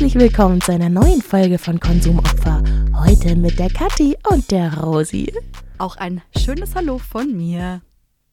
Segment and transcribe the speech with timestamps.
[0.00, 2.62] Herzlich willkommen zu einer neuen Folge von Konsumopfer.
[3.04, 5.30] Heute mit der Kathi und der Rosi.
[5.76, 7.82] Auch ein schönes Hallo von mir.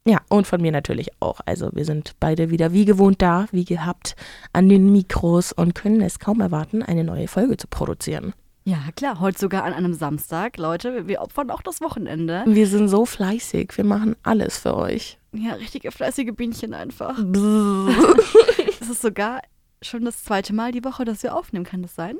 [0.05, 1.41] Ja, und von mir natürlich auch.
[1.45, 4.15] Also wir sind beide wieder wie gewohnt da, wie gehabt,
[4.53, 8.33] an den Mikros und können es kaum erwarten, eine neue Folge zu produzieren.
[8.63, 10.55] Ja, klar, heute sogar an einem Samstag.
[10.55, 12.45] Leute, wir opfern auch das Wochenende.
[12.47, 15.17] Wir sind so fleißig, wir machen alles für euch.
[15.33, 17.19] Ja, richtige fleißige Bienchen einfach.
[17.19, 19.41] Es ist sogar
[19.81, 21.65] schon das zweite Mal die Woche, dass wir aufnehmen.
[21.65, 22.15] Kann das sein?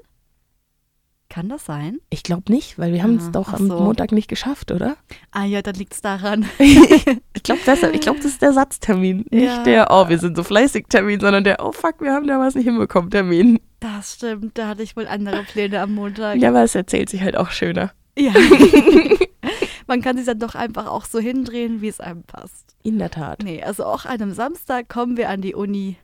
[1.30, 2.00] Kann das sein?
[2.10, 3.78] Ich glaube nicht, weil wir haben es Ah, doch am so.
[3.80, 4.96] Montag nicht geschafft, oder?
[5.32, 6.46] Ah ja, dann liegt es daran.
[6.58, 7.60] ich glaube
[7.94, 9.26] ich glaube, das ist der Satztermin.
[9.30, 9.64] Nicht Ja.
[9.64, 12.56] der, oh, wir sind so fleißig Termin, sondern der, oh fuck, wir haben da was
[12.56, 13.60] nicht hinbekommen, Termin.
[13.82, 16.38] Das stimmt, da hatte ich wohl andere Pläne am Montag.
[16.38, 17.92] Ja, aber es erzählt sich halt auch schöner.
[18.18, 18.32] Ja.
[19.88, 22.76] Man kann sich dann doch einfach auch so hindrehen, wie es einem passt.
[22.84, 23.44] In der Tat.
[23.44, 25.98] Nee, also auch an einem Samstag kommen wir an die Uni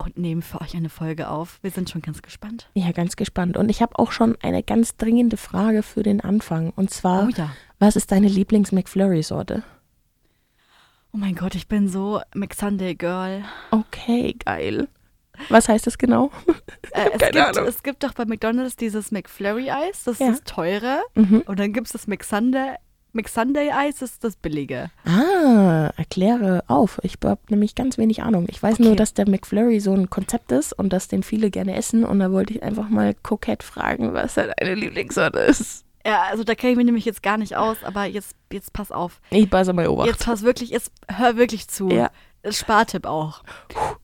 [0.00, 1.58] und nehmen für euch eine Folge auf.
[1.62, 2.68] Wir sind schon ganz gespannt.
[2.74, 3.56] Ja, ganz gespannt.
[3.56, 6.70] Und ich habe auch schon eine ganz dringende Frage für den Anfang.
[6.76, 7.50] Und zwar, Oh ja.
[7.78, 9.62] was ist deine Lieblings-McFlurry-Sorte?
[11.12, 13.44] Oh mein Gott, ich bin so McSunday Girl.
[13.70, 14.88] Okay, geil.
[15.48, 16.30] Was heißt das genau?
[16.92, 20.30] Äh, es, gibt, es gibt doch bei McDonalds dieses McFlurry-Eis, das ist Ja.
[20.30, 21.02] das teure.
[21.14, 21.42] Mhm.
[21.46, 22.74] Und dann gibt es das McSunday,
[23.12, 24.90] McSunday-Eis, ist das billige.
[25.04, 26.98] Ah, erkläre auf.
[27.02, 28.46] Ich habe nämlich ganz wenig Ahnung.
[28.48, 28.82] Ich weiß Okay.
[28.84, 32.04] nur, dass der McFlurry so ein Konzept ist und dass den viele gerne essen.
[32.04, 35.84] Und da wollte ich einfach mal kokett fragen, was da deine Lieblingssorte ist.
[36.06, 38.90] Ja, also da kenne ich mich nämlich jetzt gar nicht aus, aber jetzt, jetzt pass
[38.90, 39.20] auf.
[39.30, 40.06] Ich passe mal Obacht.
[40.08, 41.90] Jetzt pass wirklich, jetzt hör wirklich zu.
[41.90, 42.10] Ja.
[42.48, 43.42] Spartipp auch.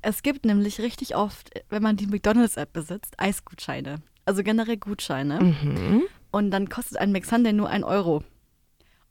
[0.03, 3.97] Es gibt nämlich richtig oft, wenn man die McDonalds-App besitzt, Eisgutscheine.
[4.27, 5.41] Also generell Gutscheine.
[5.41, 6.03] Mhm.
[6.33, 8.23] Und dann kostet ein McSunday nur 1 Euro.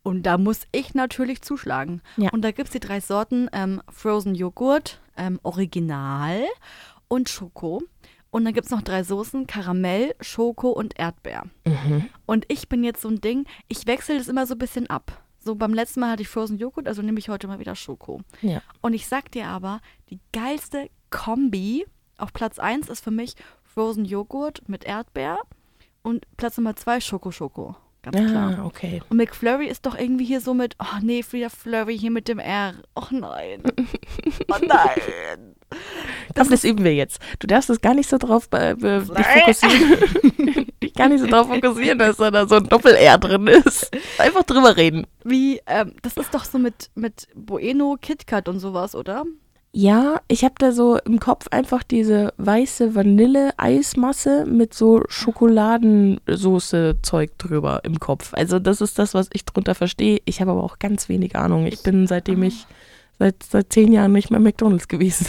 [0.05, 1.99] Und da muss ich natürlich zuschlagen.
[2.15, 2.29] Ja.
[2.29, 6.43] Und da gibt es die drei Sorten: ähm, Frozen Joghurt, ähm, Original
[7.07, 7.81] und Schoko.
[8.29, 11.45] Und dann gibt es noch drei Soßen: Karamell, Schoko und Erdbeer.
[11.65, 12.05] Mhm.
[12.27, 15.23] Und ich bin jetzt so ein Ding, ich wechsle das immer so ein bisschen ab.
[15.39, 18.21] So beim letzten Mal hatte ich Frozen Joghurt, also nehme ich heute mal wieder Schoko.
[18.43, 18.61] Ja.
[18.81, 19.81] Und ich sag dir aber,
[20.11, 21.83] die geilste Kombi
[22.19, 25.39] auf Platz 1 ist für mich Frozen Joghurt mit Erdbeer
[26.03, 27.75] und Platz Nummer 2 Schoko Schoko.
[28.11, 28.59] Ganz klar.
[28.59, 29.01] Ah, okay.
[29.09, 32.37] Und McFlurry ist doch irgendwie hier so mit, oh nee, wieder Flurry hier mit dem
[32.37, 32.75] R.
[32.95, 33.63] Och nein.
[34.47, 35.55] Oh nein.
[36.35, 37.19] Das, das üben wir jetzt.
[37.39, 40.67] Du darfst es gar nicht so drauf äh, dich fokussieren.
[40.83, 43.89] dich gar nicht so drauf fokussieren, dass da, da so ein Doppel-R drin ist.
[44.19, 45.07] Einfach drüber reden.
[45.23, 49.25] Wie, ähm, das ist doch so mit, mit Bueno, KitKat und sowas, oder?
[49.77, 57.81] Ja, ich habe da so im Kopf einfach diese weiße Vanille-Eismasse mit so Schokoladensoße-Zeug drüber
[57.83, 58.33] im Kopf.
[58.35, 60.21] Also das ist das, was ich drunter verstehe.
[60.23, 61.65] Ich habe aber auch ganz wenig Ahnung.
[61.67, 62.65] Ich bin seitdem ich
[63.19, 65.27] seit, seit zehn Jahren nicht mehr McDonalds gewesen.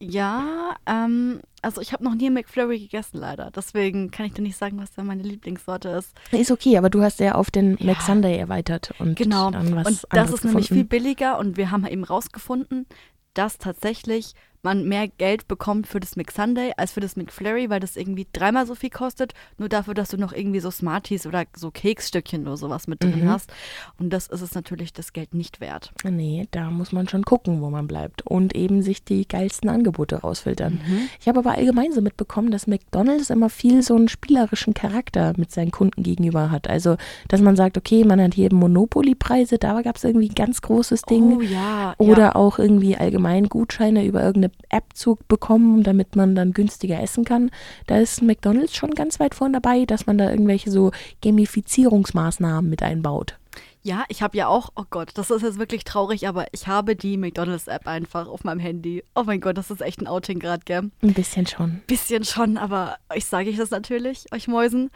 [0.00, 3.50] Ja, ähm, also ich habe noch nie McFlurry gegessen, leider.
[3.54, 6.12] Deswegen kann ich dir nicht sagen, was da meine Lieblingssorte ist.
[6.30, 7.86] Ist okay, aber du hast ja auf den Ja.
[7.86, 9.50] McSunday erweitert und Genau.
[9.50, 10.88] dann was und das ist nämlich viel gefunden.
[10.88, 12.86] billiger und wir haben eben rausgefunden,
[13.34, 17.96] dass tatsächlich man mehr Geld bekommt für das McSunday als für das McFlurry, weil das
[17.96, 21.70] irgendwie dreimal so viel kostet, nur dafür, dass du noch irgendwie so Smarties oder so
[21.70, 23.28] Keksstückchen oder sowas mit drin Mhm.
[23.30, 23.52] hast.
[23.98, 25.92] Und das ist es natürlich das Geld nicht wert.
[26.04, 30.16] Nee, da muss man schon gucken, wo man bleibt und eben sich die geilsten Angebote
[30.16, 30.74] rausfiltern.
[30.74, 31.08] Mhm.
[31.20, 35.50] Ich habe aber allgemein so mitbekommen, dass McDonald's immer viel so einen spielerischen Charakter mit
[35.50, 36.68] seinen Kunden gegenüber hat.
[36.68, 36.96] Also,
[37.28, 41.02] dass man sagt, okay, man hat hier Monopoly-Preise, da gab es irgendwie ein ganz großes
[41.02, 41.38] Ding.
[41.38, 41.94] Oh ja.
[41.98, 42.34] Oder ja.
[42.34, 47.50] auch irgendwie allgemein Gutscheine über irgendeine App zu bekommen, damit man dann günstiger essen kann.
[47.86, 52.82] Da ist McDonald's schon ganz weit vorn dabei, dass man da irgendwelche so Gamifizierungsmaßnahmen mit
[52.82, 53.36] einbaut.
[53.82, 56.94] Ja, ich habe ja auch, oh Gott, das ist jetzt wirklich traurig, aber ich habe
[56.96, 59.02] die McDonalds-App einfach auf meinem Handy.
[59.14, 60.90] Oh mein Gott, das ist echt ein Outing gerade, gell?
[61.02, 61.80] Ein bisschen schon.
[61.86, 64.90] Bisschen schon, aber euch sage ich das natürlich, euch Mäusen.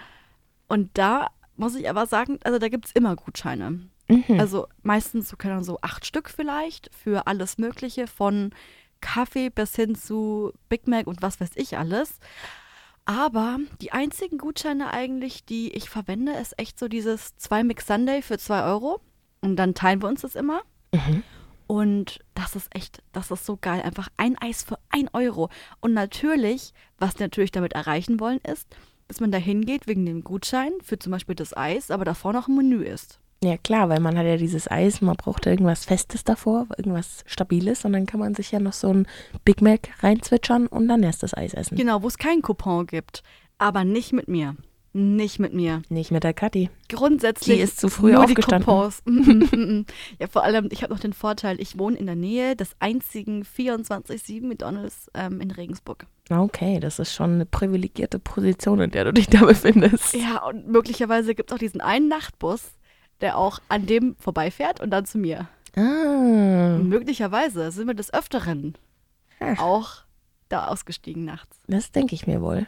[0.69, 3.81] Und da muss ich aber sagen, also da gibt es immer Gutscheine.
[4.09, 4.38] Mhm.
[4.38, 8.50] Also meistens so, keine Ahnung, so acht Stück vielleicht für alles Mögliche, von
[9.04, 12.18] Kaffee bis hin zu Big Mac und was weiß ich alles.
[13.04, 18.22] Aber die einzigen Gutscheine eigentlich, die ich verwende, ist echt so dieses zwei Mix Sunday
[18.22, 19.00] für zwei Euro.
[19.42, 20.62] Und dann teilen wir uns das immer.
[20.92, 21.22] Mhm.
[21.66, 23.82] Und das ist echt, das ist so geil.
[23.82, 25.50] Einfach ein Eis für ein Euro.
[25.80, 28.74] Und natürlich, was die natürlich damit erreichen wollen, ist,
[29.06, 32.48] dass man da hingeht wegen dem Gutschein für zum Beispiel das Eis, aber davor noch
[32.48, 33.20] ein Menü ist.
[33.44, 37.85] Ja klar, weil man hat ja dieses Eis, man braucht irgendwas Festes davor, irgendwas Stabiles
[37.85, 39.06] und dann kann man sich ja noch so ein
[39.44, 41.76] Big Mac reinzwitschern und dann erst das Eis essen.
[41.76, 43.23] Genau, wo es keinen Coupon gibt.
[43.58, 44.56] Aber nicht mit mir.
[44.96, 45.82] Nicht mit mir.
[45.88, 46.70] Nicht mit der Kathi.
[46.88, 47.56] Grundsätzlich.
[47.56, 48.61] Die ist zu früh nur aufgestanden.
[48.61, 49.02] Die Coupons.
[49.06, 49.87] Mm, mm, mm, mm.
[50.20, 53.43] ja, vor allem, ich habe noch den Vorteil, ich wohne in der Nähe des einzigen
[53.43, 56.06] 24-7 McDonalds ähm, in Regensburg.
[56.31, 60.14] Okay, das ist schon eine privilegierte Position, in der du dich da befindest.
[60.14, 62.62] Ja, und möglicherweise gibt es auch diesen einen Nachtbus,
[63.25, 65.49] der auch an dem vorbeifährt und dann zu mir.
[65.76, 68.76] Ah, möglicherweise sind wir des Öfteren
[69.38, 69.59] Hm.
[69.59, 69.91] auch
[70.49, 71.59] da ausgestiegen nachts.
[71.67, 72.67] das denke ich mir wohl.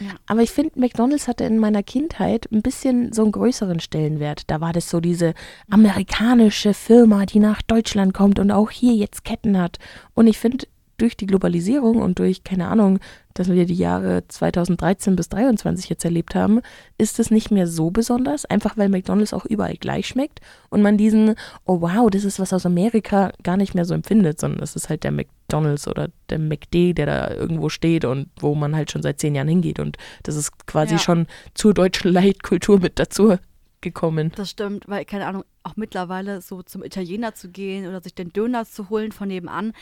[0.00, 0.12] Ja.
[0.26, 4.50] Aber ich finde, McDonald's hatte in meiner Kindheit ein bisschen so einen größeren Stellenwert.
[4.50, 5.34] Da war das so diese
[5.70, 9.78] amerikanische Firma, die nach Deutschland kommt und auch hier jetzt Ketten hat.
[10.14, 10.66] Und ich finde,
[10.98, 12.98] durch die Globalisierung und durch, keine Ahnung,
[13.34, 16.60] dass wir die Jahre 2013 bis 2023 jetzt erlebt haben,
[16.96, 20.40] ist es nicht mehr so besonders, einfach weil McDonald's auch überall gleich schmeckt
[20.70, 21.34] und man diesen,
[21.66, 24.88] oh wow, das ist was aus Amerika, gar nicht mehr so empfindet, sondern es ist
[24.88, 29.02] halt der McDonald's oder der McD, der da irgendwo steht und wo man halt schon
[29.02, 29.80] seit zehn Jahren hingeht.
[29.80, 30.98] Und das ist quasi Ja.
[30.98, 33.36] schon zur deutschen Leitkultur mit dazu
[33.82, 34.32] gekommen.
[34.34, 38.32] Das stimmt, weil, keine Ahnung, auch mittlerweile so zum Italiener zu gehen oder sich den
[38.32, 39.72] Döner zu holen von nebenan,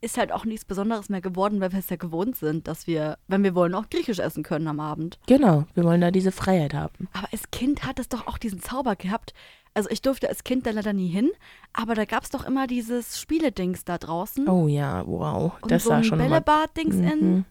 [0.00, 3.18] ist halt auch nichts Besonderes mehr geworden, weil wir es ja gewohnt sind, dass wir,
[3.26, 5.18] wenn wir wollen, auch griechisch essen können am Abend.
[5.26, 7.08] Genau, wir wollen da diese Freiheit haben.
[7.12, 9.34] Aber als Kind hat es doch auch diesen Zauber gehabt.
[9.74, 11.30] Also ich durfte als Kind da leider nie hin,
[11.72, 14.48] aber da gab es doch immer dieses Spieledings da draußen.
[14.48, 16.18] Oh ja, wow, und das so ein schon.
[16.18, 17.34] Bällebad-Dings in.
[17.34, 17.44] Mhm.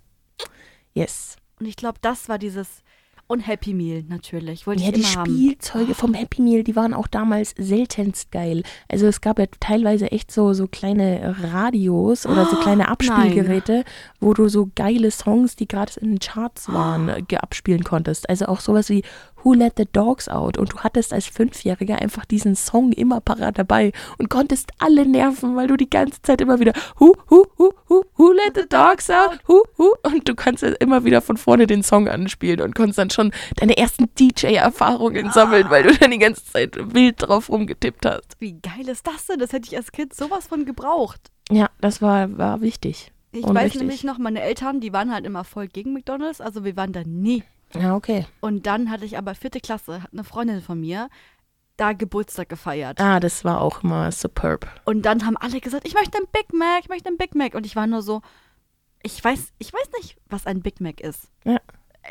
[0.94, 1.37] Yes.
[1.59, 2.83] Und ich glaube, das war dieses
[3.31, 4.68] und Happy Meal natürlich.
[4.68, 5.25] Wollte Ja, ich die immer haben.
[5.33, 8.63] Spielzeuge vom Happy Meal, die waren auch damals seltenst geil.
[8.89, 13.83] Also es gab ja teilweise echt so, so kleine Radios oder so kleine Abspielgeräte,
[14.19, 18.30] wo du so geile Songs, die gerade in den Charts waren, ge- abspielen konntest.
[18.30, 19.04] Also auch sowas wie
[19.43, 20.57] Who Let the Dogs Out?
[20.57, 25.55] Und du hattest als Fünfjähriger einfach diesen Song immer parat dabei und konntest alle nerven,
[25.55, 29.09] weil du die ganze Zeit immer wieder Who, who, who, who, who let the dogs
[29.09, 29.39] out?
[29.47, 29.95] Who, who?
[30.03, 33.77] Und du kannst immer wieder von vorne den Song anspielen und konntest dann schon deine
[33.77, 38.35] ersten DJ-Erfahrungen sammeln, weil du dann die ganze Zeit wild drauf rumgetippt hast.
[38.39, 39.39] Wie geil ist das denn?
[39.39, 41.31] Das hätte ich als Kind sowas von gebraucht.
[41.49, 43.11] Ja, das war, war wichtig.
[43.33, 46.75] Ich weiß nämlich noch, meine Eltern, die waren halt immer voll gegen McDonalds, also wir
[46.75, 47.44] waren da nie.
[47.75, 48.25] Ja, okay.
[48.39, 51.09] Und dann hatte ich aber vierte Klasse, hat eine Freundin von mir
[51.77, 53.00] da Geburtstag gefeiert.
[53.01, 54.68] Ah, das war auch immer superb.
[54.85, 57.56] Und dann haben alle gesagt, ich möchte einen Big Mac, ich möchte einen Big Mac.
[57.56, 58.21] Und ich war nur so,
[59.01, 61.31] ich weiß, ich weiß nicht, was ein Big Mac ist.
[61.44, 61.57] Ja.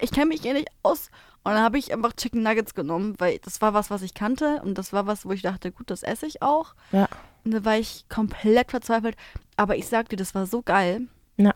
[0.00, 1.10] Ich kenne mich hier nicht aus.
[1.42, 4.60] Und dann habe ich einfach Chicken Nuggets genommen, weil das war was, was ich kannte.
[4.62, 6.74] Und das war was, wo ich dachte, gut, das esse ich auch.
[6.90, 7.08] Ja.
[7.44, 9.16] Und da war ich komplett verzweifelt.
[9.56, 11.02] Aber ich sag dir, das war so geil.
[11.36, 11.54] Ja.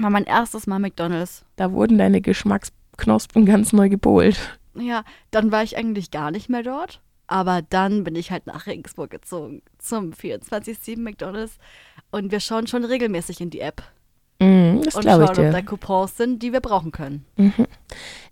[0.00, 1.44] War mein erstes Mal McDonalds.
[1.56, 4.58] Da wurden deine Geschmacksknospen ganz neu gepolt.
[4.74, 7.00] Ja, dann war ich eigentlich gar nicht mehr dort.
[7.26, 11.58] Aber dann bin ich halt nach Regensburg gezogen zum 24-7 McDonalds.
[12.10, 13.82] Und wir schauen schon regelmäßig in die App.
[14.40, 15.66] Mhm, das und glaube schauen, ich ob da dir.
[15.66, 17.24] Coupons sind, die wir brauchen können.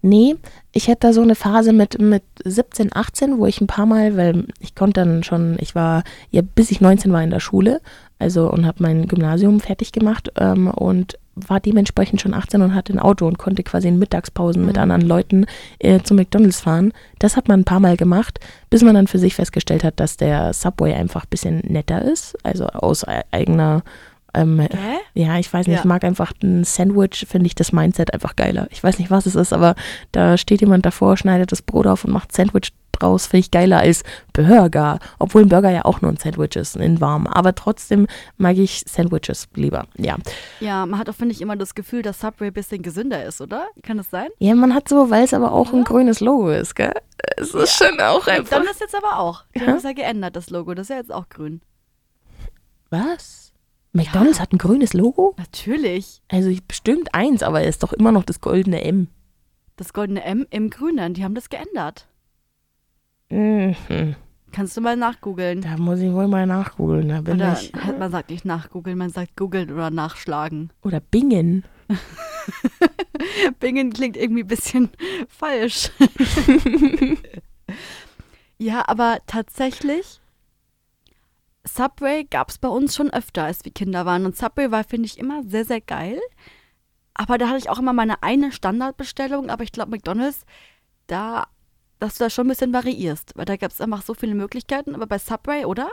[0.00, 0.36] Nee,
[0.72, 4.16] ich hätte da so eine Phase mit, mit 17, 18, wo ich ein paar Mal,
[4.16, 7.82] weil ich konnte dann schon, ich war, ja, bis ich 19 war in der Schule,
[8.18, 12.92] also und habe mein Gymnasium fertig gemacht ähm, und war dementsprechend schon 18 und hatte
[12.92, 14.82] ein Auto und konnte quasi in Mittagspausen mit Mhm.
[14.82, 15.46] anderen Leuten
[15.78, 16.92] äh, zu McDonalds fahren.
[17.18, 18.40] Das hat man ein paar Mal gemacht,
[18.70, 22.36] bis man dann für sich festgestellt hat, dass der Subway einfach ein bisschen netter ist,
[22.44, 23.82] also aus e- eigener
[24.34, 24.68] ähm, Hä?
[25.14, 25.80] ja, ich weiß nicht, Ja.
[25.80, 28.68] ich mag einfach ein Sandwich, finde ich das Mindset einfach geiler.
[28.70, 29.74] Ich weiß nicht, was es ist, aber
[30.12, 33.78] da steht jemand davor, schneidet das Brot auf und macht Sandwich draus, finde ich geiler
[33.78, 34.02] als
[34.32, 34.98] Burger.
[35.20, 37.26] Obwohl ein Burger ja auch nur ein Sandwich ist, in warm.
[37.28, 38.06] Aber trotzdem
[38.38, 40.16] mag ich Sandwiches lieber, ja.
[40.58, 43.40] Ja, man hat auch, finde ich, immer das Gefühl, dass Subway ein bisschen gesünder ist,
[43.40, 43.68] oder?
[43.84, 44.28] Kann das sein?
[44.40, 45.84] Ja, man hat so, weil es aber auch ein Ja.
[45.84, 46.92] grünes Logo ist, gell?
[47.36, 48.58] Es ist schon auch einfach.
[48.58, 49.44] McDonalds jetzt aber auch.
[49.54, 49.66] Die Ja.
[49.68, 50.74] haben es ja geändert, das Logo.
[50.74, 51.60] Das ist ja jetzt auch grün.
[52.90, 53.47] Was?
[53.92, 55.34] McDonalds hat ein grünes Logo?
[55.38, 56.22] Natürlich.
[56.28, 59.08] Also bestimmt eins, aber es ist doch immer noch das goldene M.
[59.76, 62.08] Das goldene M im Grünen, die haben das geändert.
[63.30, 63.76] Mhm.
[64.52, 65.60] Kannst du mal nachgoogeln.
[65.60, 67.08] Da muss ich wohl mal nachgoogeln.
[67.08, 67.72] Da bin Oder ich.
[67.98, 70.72] man sagt nicht nachgoogeln, man sagt googeln oder nachschlagen.
[70.82, 71.64] Oder Bingen.
[73.60, 74.90] Bingen klingt irgendwie ein bisschen
[75.28, 75.90] falsch.
[78.58, 80.20] ja, aber tatsächlich,
[81.66, 84.24] Subway gab es bei uns schon öfter, als wir Kinder waren.
[84.26, 86.18] Und Subway war, finde ich, immer sehr, sehr geil.
[87.14, 89.50] Aber da hatte ich auch immer meine eine Standardbestellung.
[89.50, 90.44] Aber ich glaube, McDonalds,
[91.08, 91.46] da,
[91.98, 93.32] dass du da schon ein bisschen variierst.
[93.36, 94.94] Weil da gab es einfach so viele Möglichkeiten.
[94.94, 95.90] Aber bei Subway, oder?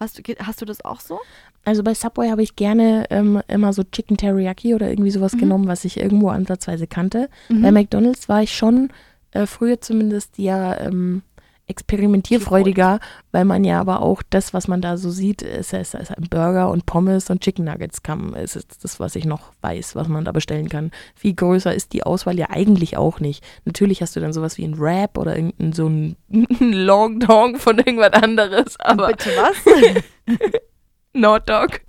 [0.00, 1.20] Hast du, hast du das auch so?
[1.64, 5.38] Also bei Subway habe ich gerne ähm, immer so Chicken Teriyaki oder irgendwie sowas Mhm.
[5.38, 7.30] genommen, was ich irgendwo ansatzweise kannte.
[7.48, 7.62] Mhm.
[7.62, 8.92] Bei McDonalds war ich schon,
[9.30, 11.22] äh, früher zumindest, ja, ähm,
[11.66, 13.00] experimentierfreudiger,
[13.32, 16.28] weil man ja aber auch das, was man da so sieht, ist, ist, ist ein
[16.28, 20.24] Burger und Pommes und Chicken Nuggets kam, ist das, was ich noch weiß, was man
[20.24, 20.90] da bestellen kann.
[21.14, 23.42] Viel größer ist die Auswahl ja eigentlich auch nicht.
[23.64, 26.16] Natürlich hast du dann sowas wie ein Wrap oder irgendein so ein
[26.60, 29.08] Long Dong von irgendwas anderes, aber.
[29.08, 29.56] Bitte was?
[31.14, 31.80] Not Dog.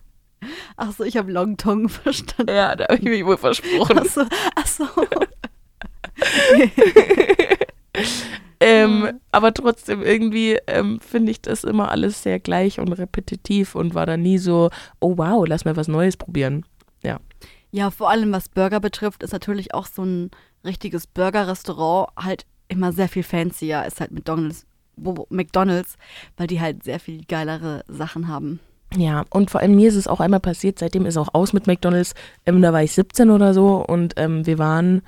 [0.78, 2.54] Ach so, ich habe Long Tongue verstanden.
[2.54, 4.00] Ja, da habe ich mich wohl versprochen.
[4.00, 4.86] Ach so, ach so.
[8.66, 9.20] ähm, mhm.
[9.32, 14.08] Aber trotzdem irgendwie ähm, finde ich das immer alles sehr gleich und repetitiv und war
[14.08, 16.66] da nie so, oh wow, lass mal was Neues probieren.
[17.04, 17.20] Ja.
[17.70, 20.32] Ja, vor allem was Burger betrifft, ist natürlich auch so ein
[20.64, 24.66] richtiges Burger-Restaurant halt immer sehr viel fancier als halt McDonalds,
[25.30, 25.98] McDonalds,
[26.36, 28.60] weil die halt sehr viel geilere Sachen haben.
[28.96, 31.68] Ja, und vor allem mir ist es auch einmal passiert, seitdem ist auch aus mit
[31.68, 32.16] McDonalds.
[32.48, 35.04] Ähm, da war ich 17 oder so und ähm, wir waren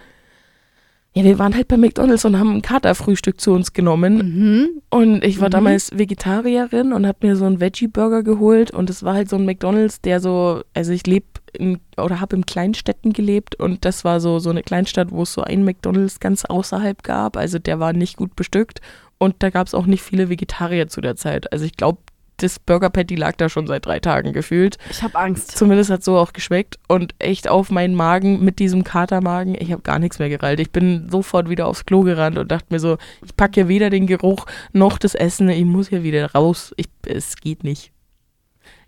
[1.17, 4.17] ja, wir waren halt bei McDonalds und haben ein Katerfrühstück zu uns genommen.
[4.17, 4.81] Mhm.
[4.89, 5.51] Und ich war mhm.
[5.51, 8.69] damals Vegetarierin und habe mir so einen Veggie-Burger geholt.
[8.71, 11.25] Und es war halt so ein McDonalds, der so, also ich lebe
[11.97, 15.41] oder habe in Kleinstädten gelebt und das war so, so eine Kleinstadt, wo es so
[15.41, 17.35] einen McDonalds ganz außerhalb gab.
[17.35, 18.81] Also der war nicht gut bestückt
[19.17, 21.51] und da gab es auch nicht viele Vegetarier zu der Zeit.
[21.51, 21.99] Also ich glaube,
[22.37, 24.77] das Burger Patty lag da schon seit drei Tagen gefühlt.
[24.89, 25.57] Ich habe Angst.
[25.57, 29.81] Zumindest hat so auch geschmeckt und echt auf meinen Magen mit diesem Katermagen, ich habe
[29.81, 30.59] gar nichts mehr gerallt.
[30.59, 33.89] Ich bin sofort wieder aufs Klo gerannt und dachte mir so, ich packe ja weder
[33.89, 36.73] den Geruch noch das Essen, ich muss hier wieder raus.
[36.77, 37.91] Ich, es geht nicht.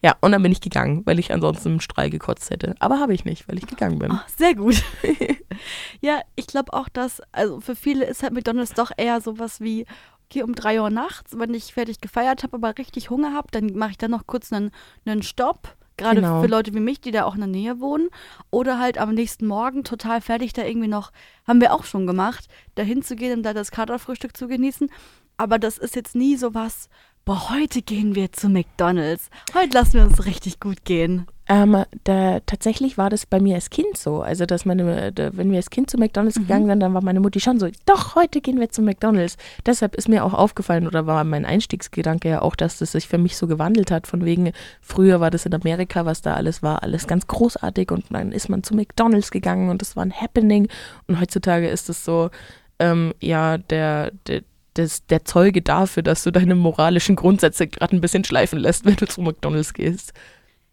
[0.01, 2.75] Ja, und dann bin ich gegangen, weil ich ansonsten im Strahl gekotzt hätte.
[2.79, 4.11] Aber habe ich nicht, weil ich gegangen bin.
[4.11, 4.81] Oh, sehr gut.
[6.01, 9.85] ja, ich glaube auch, dass, also für viele ist halt McDonalds doch eher sowas wie,
[10.29, 13.73] gehe um drei Uhr nachts, wenn ich fertig gefeiert habe, aber richtig Hunger habe, dann
[13.73, 14.71] mache ich dann noch kurz einen,
[15.05, 15.75] einen Stopp.
[15.97, 16.41] Gerade genau.
[16.41, 18.07] für Leute wie mich, die da auch in der Nähe wohnen.
[18.51, 21.11] Oder halt am nächsten Morgen total fertig da irgendwie noch,
[21.45, 24.89] haben wir auch schon gemacht, da hinzugehen und da das Katerfrühstück zu genießen.
[25.35, 26.87] Aber das ist jetzt nie so was,
[27.25, 29.29] boah, heute gehen wir zu McDonalds.
[29.53, 31.27] Heute lassen wir uns richtig gut gehen.
[31.51, 34.21] Ähm, da, tatsächlich war das bei mir als Kind so.
[34.21, 36.43] Also, dass meine, da, wenn wir als Kind zu McDonalds mhm.
[36.43, 39.35] gegangen sind, dann war meine Mutti schon so, doch, heute gehen wir zu McDonalds.
[39.65, 43.17] Deshalb ist mir auch aufgefallen oder war mein Einstiegsgedanke ja auch, dass das sich für
[43.17, 44.05] mich so gewandelt hat.
[44.05, 48.05] Von wegen, früher war das in Amerika, was da alles war, alles ganz großartig und
[48.11, 50.67] dann ist man zu McDonalds gegangen und das war ein Happening.
[51.07, 52.29] Und heutzutage ist es so,
[52.77, 54.43] ähm, ja, der, der,
[54.75, 58.97] das, der Zeuge dafür, dass du deine moralischen Grundsätze gerade ein bisschen schleifen lässt, wenn
[58.97, 60.13] du zu McDonalds gehst.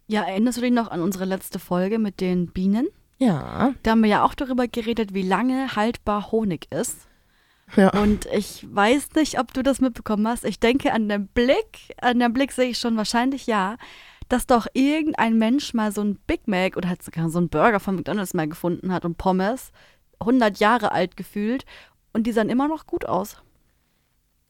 [0.06, 2.88] Ja, erinnerst du dich noch an unsere letzte Folge mit den Bienen?
[3.18, 3.74] Ja.
[3.82, 7.08] Da haben wir ja auch darüber geredet, wie lange haltbar Honig ist.
[7.74, 7.90] Ja.
[8.00, 10.44] Und ich weiß nicht, ob du das mitbekommen hast.
[10.44, 13.76] Ich denke, an dem Blick, an dem Blick sehe ich schon wahrscheinlich ja,
[14.28, 17.80] dass doch irgendein Mensch mal so ein Big Mac oder halt sogar so ein Burger
[17.80, 19.72] von McDonalds mal gefunden hat und Pommes,
[20.20, 21.64] 100 Jahre alt gefühlt,
[22.12, 23.42] und die sahen immer noch gut aus.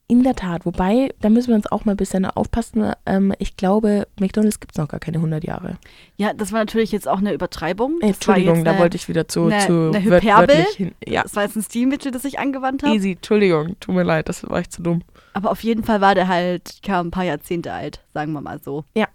[0.08, 2.92] In der Tat, wobei, da müssen wir uns auch mal ein bisschen aufpassen.
[3.06, 5.78] Ähm, ich glaube, McDonalds gibt es noch gar keine 100 Jahre.
[6.16, 8.00] Ja, das war natürlich jetzt auch eine Übertreibung.
[8.00, 10.64] Äh, Entschuldigung, da wollte ich wieder zu, eine, zu eine Hyperbel.
[10.76, 10.92] Hin.
[11.04, 11.25] Ja.
[11.25, 12.94] Das war jetzt ein Stilmittel, das ich angewandt habe.
[12.94, 15.02] Easy, Entschuldigung, tut mir leid, das war ich zu dumm.
[15.32, 18.60] Aber auf jeden Fall war der halt, kam ein paar Jahrzehnte alt, sagen wir mal
[18.62, 18.84] so.
[18.94, 19.08] Ja.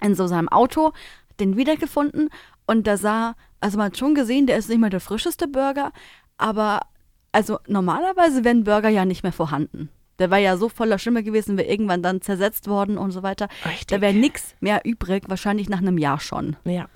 [0.00, 0.92] In so seinem Auto,
[1.38, 2.30] den wiedergefunden
[2.66, 5.92] und da sah, also man hat schon gesehen, der ist nicht mal der frischeste Burger,
[6.38, 6.80] aber
[7.30, 9.90] also normalerweise wären Burger ja nicht mehr vorhanden.
[10.18, 13.48] Der war ja so voller Schimmel gewesen, wäre irgendwann dann zersetzt worden und so weiter.
[13.64, 13.86] Richtig.
[13.88, 16.56] Da wäre nichts mehr übrig, wahrscheinlich nach einem Jahr schon.
[16.64, 16.88] Ja.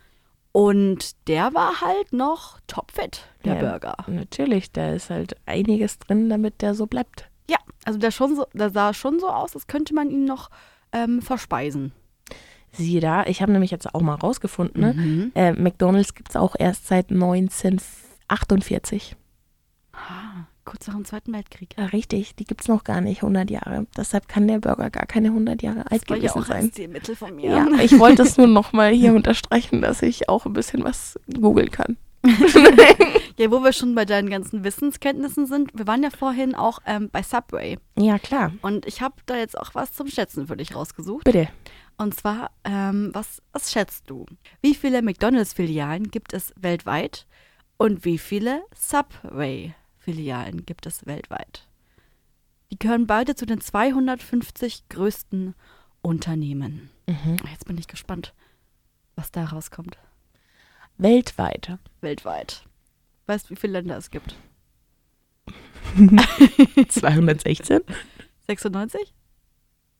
[0.52, 3.96] Und der war halt noch topfit, der ja, Burger.
[4.06, 7.28] Natürlich, da ist halt einiges drin, damit der so bleibt.
[7.48, 10.50] Ja, also der, schon so, der sah schon so aus, als könnte man ihn noch
[10.92, 11.92] ähm, verspeisen.
[12.72, 14.94] Siehe da, ich habe nämlich jetzt auch mal rausgefunden, ne?
[14.94, 15.32] mhm.
[15.34, 19.16] äh, McDonalds gibt es auch erst seit 1948.
[19.92, 21.70] Ah, kurz nach dem Zweiten Weltkrieg.
[21.78, 23.87] Ja, richtig, die gibt es noch gar nicht 100 Jahre.
[23.96, 26.70] Deshalb kann der Burger gar keine 100 Jahre alt gewesen auch sein.
[26.90, 27.50] Mittel von mir.
[27.50, 31.18] Ja, ich wollte es nur noch mal hier unterstreichen, dass ich auch ein bisschen was
[31.40, 31.96] googeln kann.
[33.38, 37.08] ja, wo wir schon bei deinen ganzen Wissenskenntnissen sind, wir waren ja vorhin auch ähm,
[37.10, 37.78] bei Subway.
[37.96, 38.52] Ja, klar.
[38.60, 41.25] Und ich habe da jetzt auch was zum Schätzen für dich rausgesucht.
[41.25, 41.48] Bitte.
[41.96, 44.26] Und zwar, ähm, was, was schätzt du?
[44.60, 47.26] Wie viele McDonalds-Filialen gibt es weltweit
[47.78, 49.75] und wie viele Subway
[50.08, 51.66] Filialen gibt es weltweit.
[52.70, 55.54] Die gehören beide zu den 250 größten
[56.00, 56.88] Unternehmen.
[57.06, 57.36] Mhm.
[57.52, 58.32] Jetzt bin ich gespannt,
[59.16, 59.98] was da rauskommt.
[60.96, 61.76] Weltweit.
[62.00, 62.64] Weltweit.
[63.26, 64.34] Weißt du, wie viele Länder es gibt?
[66.88, 67.80] 216?
[68.46, 69.14] 96?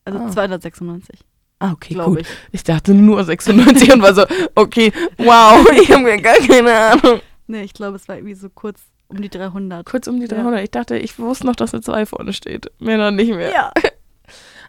[0.05, 0.29] Also oh.
[0.31, 1.19] 296.
[1.59, 2.21] Ah, okay, gut.
[2.21, 2.27] Ich.
[2.51, 2.63] ich.
[2.63, 4.25] dachte nur 96 und war so,
[4.55, 7.21] okay, wow, ich habe gar keine Ahnung.
[7.45, 9.85] Nee, ich glaube, es war irgendwie so kurz Um die 300.
[9.85, 10.59] Kurz um die 300.
[10.59, 10.63] Ja.
[10.63, 12.71] Ich dachte, ich wusste noch, dass eine 2 vorne steht.
[12.79, 13.51] Mehr noch nicht mehr.
[13.51, 13.73] Ja.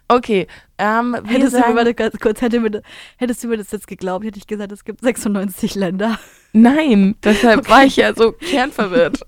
[0.07, 0.45] Okay.
[0.77, 2.81] Ähm, hättest, sagen, du mir, ganz kurz, hätte mir,
[3.15, 6.19] hättest du mir das jetzt geglaubt, hätte ich gesagt, es gibt 96 Länder.
[6.51, 7.69] Nein, deshalb okay.
[7.69, 9.21] war ich ja so kernverwirrt.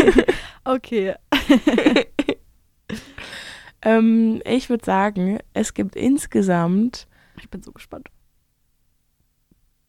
[0.64, 1.14] okay.
[3.82, 7.06] ähm, ich würde sagen, es gibt insgesamt.
[7.38, 8.08] Ich bin so gespannt.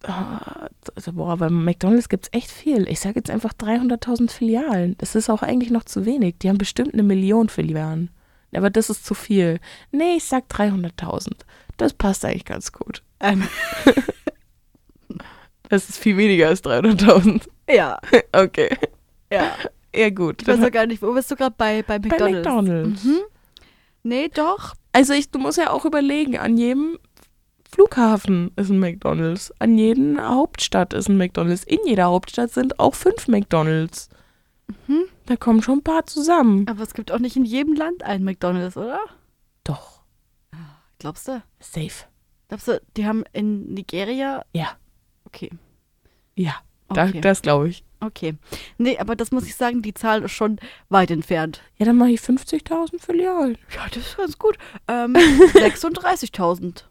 [0.04, 2.88] Oh, boah, bei McDonalds gibt es echt viel.
[2.88, 4.96] Ich sage jetzt einfach 300.000 Filialen.
[5.00, 6.36] Das ist auch eigentlich noch zu wenig.
[6.42, 8.12] Die haben bestimmt eine Million Filialen.
[8.56, 9.60] Aber das ist zu viel.
[9.92, 11.34] Nee, ich sag 300.000.
[11.78, 13.04] Das passt eigentlich ganz gut.
[13.20, 13.48] Ähm.
[15.70, 17.48] das ist viel weniger als 300.000.
[17.70, 18.00] Ja.
[18.32, 18.70] Okay.
[19.32, 19.56] Ja.
[19.94, 20.42] Ja, gut.
[20.42, 22.48] Ich weiß doch gar nicht, wo bist du gerade bei, bei McDonalds?
[22.48, 23.04] Bei McDonalds.
[23.04, 23.20] Mhm.
[24.04, 24.76] Nee, doch.
[24.94, 26.98] Also ich, du musst ja auch überlegen, an jedem
[27.70, 31.64] Flughafen ist ein McDonalds, an jeder Hauptstadt ist ein McDonalds.
[31.64, 34.10] In jeder Hauptstadt sind auch fünf McDonalds.
[34.88, 35.04] Mhm.
[35.26, 36.68] Da kommen schon ein paar zusammen.
[36.68, 39.00] Aber es gibt auch nicht in jedem Land einen McDonalds, oder?
[39.64, 40.02] Doch.
[41.00, 41.44] Glaubst du?
[41.60, 42.06] Safe.
[42.48, 44.44] Glaubst du, die haben in Nigeria.
[44.54, 44.78] Ja.
[45.26, 45.52] Okay.
[46.36, 46.56] Ja,
[46.88, 47.12] okay.
[47.14, 47.84] Da, das glaube ich.
[48.00, 48.36] Okay.
[48.78, 50.60] Nee, aber das muss ich sagen, die Zahl ist schon
[50.90, 51.62] weit entfernt.
[51.78, 53.58] Ja, dann mache ich 50.000 Filialen.
[53.76, 54.58] Ja, das ist ganz gut.
[54.88, 56.84] Ähm, 36.000.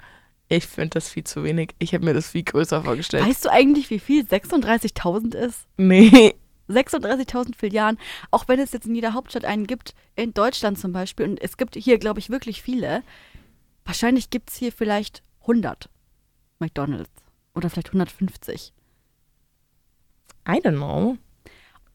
[0.49, 1.75] Ich finde das viel zu wenig.
[1.79, 3.27] Ich habe mir das viel größer vorgestellt.
[3.27, 5.67] Weißt du eigentlich, wie viel 36.000 ist?
[5.77, 6.35] Nee.
[6.69, 7.99] 36.000 Filialen,
[8.31, 11.57] auch wenn es jetzt in jeder Hauptstadt einen gibt, in Deutschland zum Beispiel, und es
[11.57, 13.03] gibt hier, glaube ich, wirklich viele,
[13.85, 15.89] wahrscheinlich gibt es hier vielleicht 100
[16.59, 17.11] McDonalds
[17.55, 18.73] oder vielleicht 150.
[20.49, 21.17] I don't know.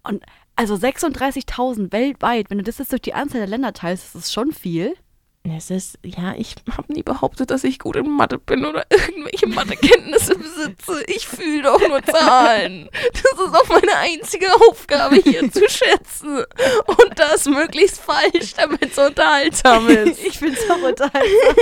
[0.04, 0.24] Und
[0.56, 4.34] also 36.000 weltweit, wenn du das jetzt durch die Anzahl der Länder teilst, ist das
[4.34, 4.96] schon viel.
[5.44, 9.48] Es ist, ja, ich habe nie behauptet, dass ich gut in Mathe bin oder irgendwelche
[9.48, 11.04] Mathekenntnisse besitze.
[11.08, 12.88] Ich fühle doch nur Zahlen.
[13.12, 16.44] Das ist auch meine einzige Aufgabe hier zu schätzen.
[16.86, 20.22] Und das möglichst falsch, damit es unterhaltsam ist.
[20.32, 21.56] Ich finde es auch unterhaltsam.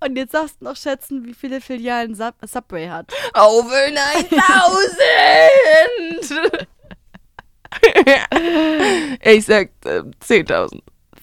[0.04, 3.12] Und jetzt darfst du noch schätzen, wie viele Filialen Sub Subway hat.
[3.34, 6.68] Over 9000!
[9.22, 10.80] ich sag äh, 10.000.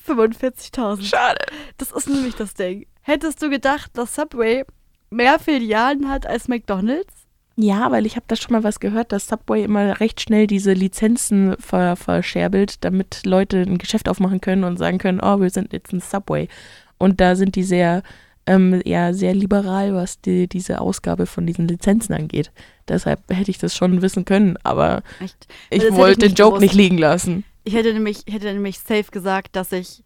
[0.08, 1.04] 45.000.
[1.04, 1.46] Schade.
[1.78, 2.86] Das ist nämlich das Ding.
[3.02, 4.66] Hättest du gedacht, dass Subway
[5.10, 7.14] mehr Filialen hat als McDonald's?
[7.58, 10.74] Ja, weil ich habe da schon mal was gehört, dass Subway immer recht schnell diese
[10.74, 15.72] Lizenzen ver verscherbelt, damit Leute ein Geschäft aufmachen können und sagen können, oh, wir sind
[15.72, 16.50] jetzt ein Subway.
[16.98, 18.04] Und da sind die sehr,
[18.46, 22.52] ähm, ja, sehr liberal, was die, diese Ausgabe von diesen Lizenzen angeht.
[22.90, 25.48] Deshalb hätte ich das schon wissen können, aber Echt?
[25.70, 26.62] ich wollte den Joke gewusst.
[26.62, 27.46] nicht liegen lassen.
[27.66, 30.04] Ich hätte nämlich, hätte nämlich safe gesagt, dass ich,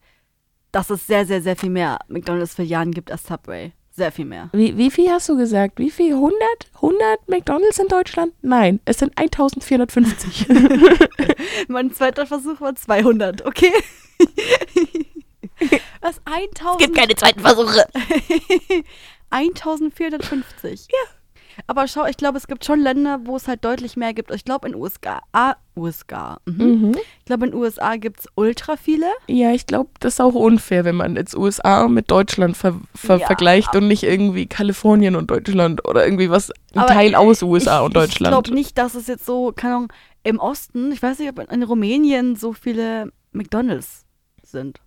[0.72, 3.74] dass es sehr, sehr, sehr viel mehr McDonalds-Filialen gibt als Subway.
[3.92, 4.50] Sehr viel mehr.
[4.54, 5.78] Wie, wie viel hast du gesagt?
[5.78, 6.14] Wie viel?
[6.14, 6.40] 100?
[6.76, 8.34] 100 McDonalds in Deutschland?
[8.42, 10.48] Nein, es sind 1450.
[11.68, 13.74] mein zweiter Versuch war 200, okay?
[16.00, 16.22] Was?
[16.24, 16.56] 1000?
[16.64, 17.86] Es gibt keine zweiten Versuche.
[19.32, 20.88] 1450.
[20.90, 21.19] Ja.
[21.68, 24.32] Aber schau, ich glaube, es gibt schon Länder, wo es halt deutlich mehr gibt.
[24.32, 25.22] Ich glaube, in USA,
[25.76, 26.66] USA, mhm.
[26.66, 26.92] Mhm.
[27.20, 29.06] ich glaube, in USA gibt es ultra viele.
[29.28, 33.18] Ja, ich glaube, das ist auch unfair, wenn man jetzt USA mit Deutschland ver ver
[33.18, 33.26] ja.
[33.26, 37.80] vergleicht und nicht irgendwie Kalifornien und Deutschland oder irgendwie was, ein Aber Teil aus USA
[37.80, 38.34] ich, und Deutschland.
[38.34, 39.94] Ich glaube nicht, dass es jetzt so, keine Ahnung,
[40.24, 44.06] im Osten, ich weiß nicht, ob in Rumänien so viele McDonalds
[44.44, 44.82] sind.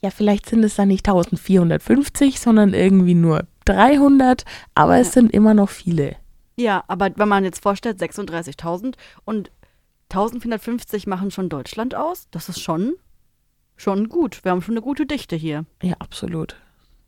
[0.00, 4.44] Ja, vielleicht sind es dann nicht 1450, sondern irgendwie nur 300,
[4.74, 6.16] aber es sind immer noch viele.
[6.56, 8.94] Ja, aber wenn man jetzt vorstellt, 36.000
[9.24, 9.50] und
[10.10, 12.94] 1450 machen schon Deutschland aus, das ist schon,
[13.76, 14.44] schon gut.
[14.44, 15.64] Wir haben schon eine gute Dichte hier.
[15.82, 16.56] Ja, absolut.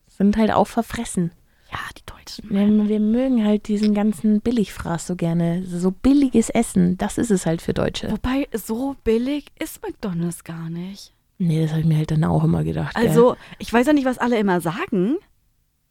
[0.07, 1.33] Sind halt auch verfressen.
[1.71, 2.51] Ja, die Deutschen.
[2.51, 5.65] Wir, wir mögen halt diesen ganzen Billigfraß so gerne.
[5.67, 8.11] So billiges Essen, das ist es halt für Deutsche.
[8.11, 11.13] Wobei, so billig ist McDonalds gar nicht.
[11.39, 12.95] Nee, das habe ich mir halt dann auch immer gedacht.
[12.95, 13.39] Also, gell?
[13.59, 15.17] ich weiß ja nicht, was alle immer sagen.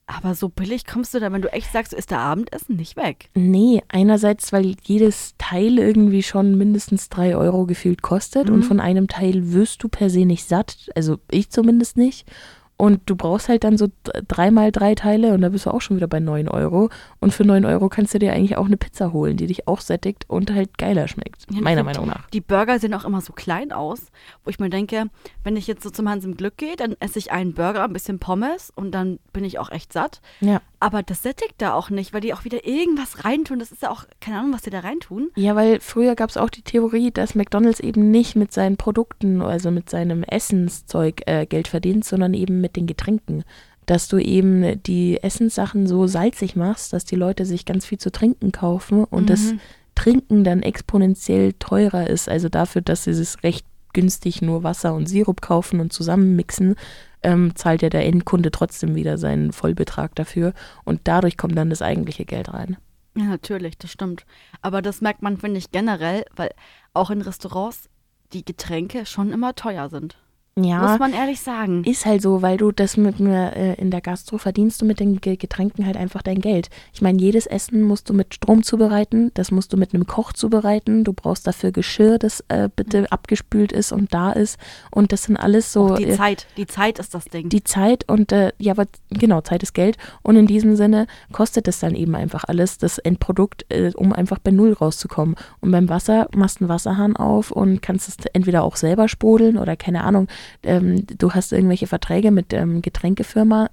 [0.06, 3.30] Aber so billig kommst du da, wenn du echt sagst, ist der Abendessen nicht weg.
[3.36, 8.56] Nee, einerseits, weil jedes Teil irgendwie schon mindestens drei Euro gefühlt kostet mhm.
[8.56, 10.90] und von einem Teil wirst du per se nicht satt.
[10.96, 12.30] Also ich zumindest nicht.
[12.76, 13.88] Und du brauchst halt dann so
[14.28, 16.90] dreimal drei Teile und da bist du auch schon wieder bei 9 Euro.
[17.20, 19.80] Und für 9 Euro kannst du dir eigentlich auch eine Pizza holen, die dich auch
[19.80, 21.46] sättigt und halt geiler schmeckt.
[21.52, 22.28] Ja, meiner Meinung nach.
[22.32, 24.08] Die Burger sehen auch immer so klein aus,
[24.44, 25.06] wo ich mir denke,
[25.44, 27.94] wenn ich jetzt so zum Hans im Glück gehe, dann esse ich einen Burger, ein
[27.94, 30.22] bisschen Pommes und dann bin ich auch echt satt.
[30.42, 30.62] Ja.
[30.80, 33.60] Aber das sättigt da auch nicht, weil die auch wieder irgendwas reintun.
[33.60, 35.32] Das ist ja auch, keine Ahnung, was die da reintun.
[35.36, 39.42] Ja, weil früher gab es auch die Theorie, dass McDonalds eben nicht mit seinen Produkten,
[39.42, 43.44] also mit seinem Essenszeug äh, Geld verdient, sondern eben mit den Getränken.
[43.86, 48.12] Dass du eben die Essenssachen so salzig machst, dass die Leute sich ganz viel zu
[48.12, 49.28] trinken kaufen und mhm.
[49.28, 49.54] das
[49.94, 52.28] Trinken dann exponentiell teurer ist.
[52.28, 56.76] Also dafür, dass sie es recht günstig nur Wasser und Sirup kaufen und zusammenmixen,
[57.22, 61.82] ähm, zahlt ja der Endkunde trotzdem wieder seinen Vollbetrag dafür und dadurch kommt dann das
[61.82, 62.78] eigentliche Geld rein.
[63.16, 64.26] Ja, natürlich, das stimmt.
[64.62, 66.50] Aber das merkt man, finde ich, generell, weil
[66.94, 67.90] auch in Restaurants
[68.34, 70.18] die Getränke schon immer teuer sind.
[70.56, 70.88] Ja.
[70.88, 71.84] Muss man ehrlich sagen.
[71.84, 75.00] Ist halt so, weil du das mit mir äh, in der Gastro verdienst du mit
[75.00, 76.70] den Getränken halt einfach dein Geld.
[76.94, 80.32] Ich meine, jedes Essen musst du mit Strom zubereiten, das musst du mit einem Koch
[80.32, 81.04] zubereiten.
[81.04, 83.08] Du brauchst dafür Geschirr, das äh, bitte mhm.
[83.08, 84.60] abgespült ist und da ist.
[84.92, 85.94] Und das sind alles so.
[85.94, 87.50] Auch die äh, Zeit, die Zeit ist das Ding.
[87.50, 89.98] Die Zeit und äh, ja, aber genau, Zeit ist Geld.
[90.22, 94.38] Und in diesem Sinne kostet es dann eben einfach alles, das Endprodukt, äh, um einfach
[94.38, 95.36] bei Null rauszukommen.
[95.62, 99.58] Und beim Wasser machst du einen Wasserhahn auf und kannst es entweder auch selber sprudeln
[99.58, 100.28] oder keine Ahnung
[100.64, 103.70] ähm, du hast irgendwelche Verträge mit ähm, Getränkefirma,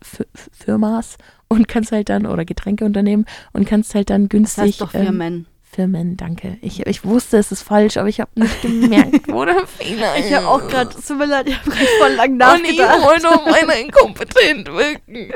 [0.53, 1.17] Firmas
[1.49, 4.57] und kannst halt dann, oder Getränkeunternehmen und kannst halt dann günstig.
[4.57, 5.47] Das heißt doch Firmen.
[5.73, 6.59] Firmen, danke.
[6.63, 10.27] Ich, ich wusste, es ist falsch, aber ich habe nicht gemerkt, wo der Fehler ist.
[10.27, 12.97] Ich habe auch gerade, es tut mir leid, ich habe gerade voll lang nachgedacht.
[12.97, 15.33] Und ich wollte auf meine inkompetent wirken.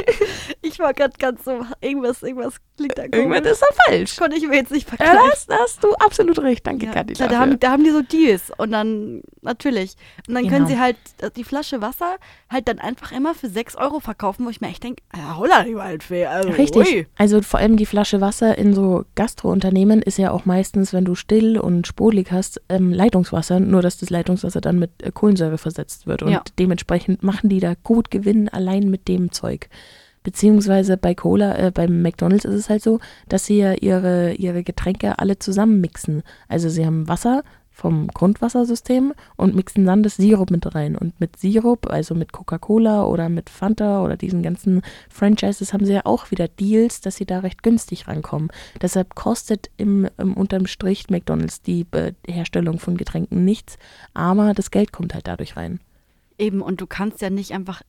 [0.62, 3.18] ich war gerade ganz so, irgendwas, irgendwas klingt da komisch.
[3.18, 4.16] Irgendwas ist da falsch.
[4.16, 5.14] Konnte ich mir jetzt nicht verkleiden.
[5.14, 7.90] Ja, das, da hast du absolut recht, danke ja, Kathi da haben, da haben die
[7.90, 9.94] so Deals und dann, natürlich.
[10.26, 10.56] Und dann genau.
[10.56, 10.96] können sie halt
[11.36, 12.16] die Flasche Wasser
[12.50, 15.62] halt dann einfach immer für 6 Euro verkaufen, wo ich mir echt denke, ja, holla,
[15.62, 16.26] die Waldfee.
[16.26, 17.06] Also, Richtig, ui.
[17.16, 21.04] also vor allem die Flasche Wasser in so Gastro- Unternehmen ist ja auch meistens, wenn
[21.04, 25.58] du still und sprudelig hast, ähm, Leitungswasser, nur dass das Leitungswasser dann mit äh, Kohlensäure
[25.58, 26.22] versetzt wird.
[26.22, 26.42] Und ja.
[26.58, 29.68] dementsprechend machen die da gut Gewinn allein mit dem Zeug.
[30.22, 34.62] Beziehungsweise bei Cola, äh, beim McDonalds ist es halt so, dass sie ja ihre, ihre
[34.62, 36.22] Getränke alle zusammen mixen.
[36.48, 37.42] Also sie haben Wasser,
[37.78, 40.96] vom Grundwassersystem und mixen dann das Sirup mit rein.
[40.96, 45.92] Und mit Sirup, also mit Coca-Cola oder mit Fanta oder diesen ganzen Franchises, haben sie
[45.92, 48.50] ja auch wieder Deals, dass sie da recht günstig rankommen.
[48.82, 53.78] Deshalb kostet im, im unterm Strich McDonalds die Be Herstellung von Getränken nichts,
[54.12, 55.78] aber das Geld kommt halt dadurch rein.
[56.36, 57.82] Eben, und du kannst ja nicht einfach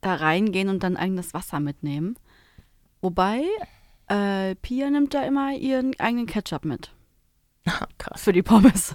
[0.00, 2.16] da reingehen und dann eigenes Wasser mitnehmen.
[3.00, 3.44] Wobei,
[4.08, 6.90] äh, Pia nimmt da immer ihren eigenen Ketchup mit.
[7.98, 8.22] Krass.
[8.22, 8.94] Für die Pommes.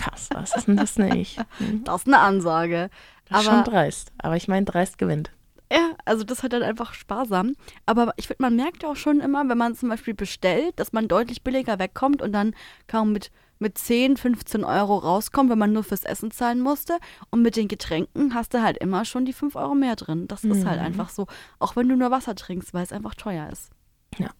[0.00, 1.38] Krass, was ist denn das nicht?
[1.58, 1.84] Hm.
[1.84, 2.90] Das ist eine Ansage.
[3.28, 4.12] Das ist aber, schon dreist.
[4.18, 5.30] Aber ich meine, dreist gewinnt.
[5.70, 7.54] Ja, also das hat dann einfach sparsam.
[7.86, 11.06] Aber ich finde, man merkt auch schon immer, wenn man zum Beispiel bestellt, dass man
[11.06, 12.54] deutlich billiger wegkommt und dann
[12.88, 16.98] kaum mit, mit 10, 15 Euro rauskommt, wenn man nur fürs Essen zahlen musste.
[17.30, 20.26] Und mit den Getränken hast du halt immer schon die 5 Euro mehr drin.
[20.28, 20.52] Das mhm.
[20.52, 20.86] ist halt mhm.
[20.86, 21.26] einfach so.
[21.58, 23.70] Auch wenn du nur Wasser trinkst, weil es einfach teuer ist.
[24.18, 24.30] Ja.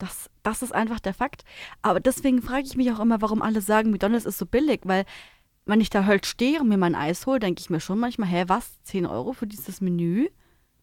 [0.00, 1.44] Das, das ist einfach der Fakt.
[1.82, 5.04] Aber deswegen frage ich mich auch immer, warum alle sagen, McDonalds ist so billig, weil
[5.66, 8.28] wenn ich da halt stehe und mir mein Eis hole, denke ich mir schon manchmal,
[8.28, 8.82] hä, was?
[8.84, 10.28] 10 Euro für dieses Menü?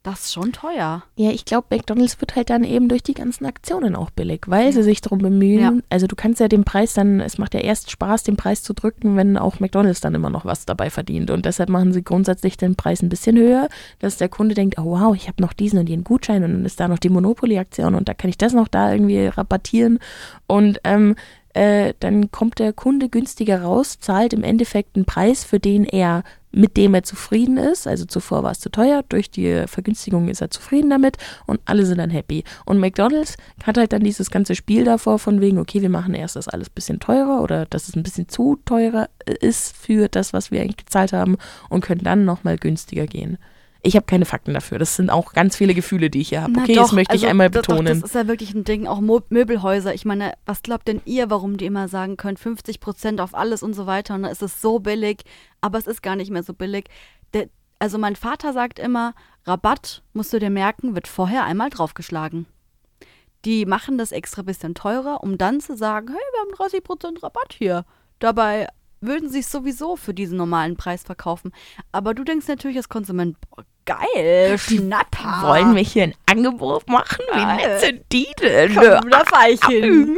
[0.08, 1.04] Das ist schon teuer.
[1.18, 4.72] Ja, ich glaube, McDonalds wird halt dann eben durch die ganzen Aktionen auch billig, weil
[4.72, 5.60] sie sich darum bemühen.
[5.60, 5.74] Ja.
[5.90, 8.72] Also du kannst ja den Preis dann, es macht ja erst Spaß, den Preis zu
[8.72, 11.30] drücken, wenn auch McDonalds dann immer noch was dabei verdient.
[11.30, 13.68] Und deshalb machen sie grundsätzlich den Preis ein bisschen höher,
[14.00, 16.66] dass der Kunde denkt, oh wow, ich habe noch diesen und jenen Gutschein und dann
[16.66, 20.00] ist da noch die Monopoly-Aktion und da kann ich das noch da irgendwie rabattieren.
[20.48, 21.18] Und ähm,
[21.54, 26.24] äh, dann kommt der Kunde günstiger raus, zahlt im Endeffekt einen Preis, für den er
[26.58, 27.88] mit dem er zufrieden ist.
[27.88, 31.86] Also zuvor war es zu teuer, durch die Vergünstigung ist er zufrieden damit und alle
[31.86, 32.44] sind dann happy.
[32.66, 36.36] Und McDonald's hat halt dann dieses ganze Spiel davor von wegen, okay, wir machen erst
[36.36, 40.34] das alles ein bisschen teurer oder dass es ein bisschen zu teurer ist für das,
[40.34, 41.38] was wir eigentlich gezahlt haben
[41.70, 43.38] und können dann nochmal günstiger gehen.
[43.82, 44.80] Ich habe keine Fakten dafür.
[44.80, 46.60] Das sind auch ganz viele Gefühle, die ich hier habe.
[46.60, 47.86] Okay, doch, das möchte also, ich einmal betonen.
[47.86, 48.88] Doch, das ist ja wirklich ein Ding.
[48.88, 49.94] Auch Mo Möbelhäuser.
[49.94, 53.64] Ich meine, was glaubt denn ihr, warum die immer sagen können, 50 Prozent auf alles
[53.64, 54.16] und so weiter?
[54.16, 55.24] Und dann ist es so billig.
[55.62, 56.86] Aber es ist gar nicht mehr so billig.
[57.34, 59.14] Der, also mein Vater sagt immer,
[59.46, 62.48] Rabatt, musst du dir merken, wird vorher einmal draufgeschlagen.
[63.46, 67.24] Die machen das extra bisschen teurer, um dann zu sagen, hey, wir haben 30 Prozent
[67.24, 67.86] Rabatt hier.
[68.20, 68.68] Dabei
[69.02, 71.52] würden sie es sowieso für diesen normalen Preis verkaufen.
[71.92, 75.48] Aber du denkst natürlich als Konsument, boah, geil, Schnapper.
[75.48, 77.24] Wollen wir hier ein Angebot machen?
[77.34, 78.76] Wie nett sind die denn?
[78.76, 80.18] Komm, da fahr ich hin.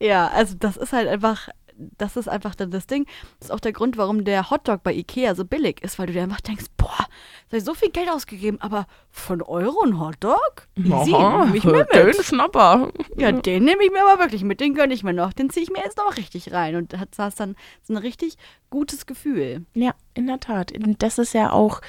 [0.00, 3.06] Ja, also das ist halt einfach, das ist einfach dann das Ding.
[3.38, 6.12] Das ist auch der Grund, warum der Hotdog bei Ikea so billig ist, weil du
[6.12, 7.06] dir einfach denkst, boah,
[7.50, 10.68] da so viel Geld ausgegeben, aber von Euro ein Hotdog?
[10.76, 11.92] Easy, nehme ich mir mit.
[11.92, 12.90] Den Schnapper.
[13.16, 15.32] Ja, den nehme ich mir aber wirklich mit, den gönne ich mir noch.
[15.32, 18.36] Den ziehe ich mir jetzt noch richtig rein und das dann so ein richtig
[18.70, 19.64] gutes Gefühl.
[19.74, 20.72] Ja, in der Tat.
[20.98, 21.80] Das ist ja auch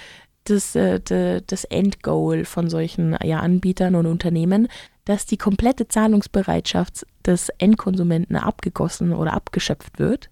[0.46, 4.68] das, äh, das Endgoal von solchen ja, Anbietern und Unternehmen,
[5.06, 10.30] dass die komplette Zahlungsbereitschaft des Endkonsumenten abgegossen oder abgeschöpft wird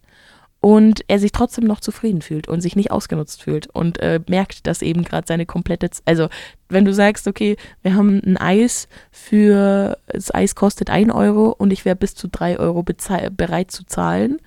[0.63, 4.65] und er sich trotzdem noch zufrieden fühlt und sich nicht ausgenutzt fühlt und äh, merkt,
[4.65, 6.29] dass eben gerade seine komplette, Z also
[6.69, 11.73] wenn du sagst, okay, wir haben ein Eis für, das Eis kostet 1 Euro und
[11.73, 14.37] ich wäre bis zu 3 Euro bereit zu zahlen,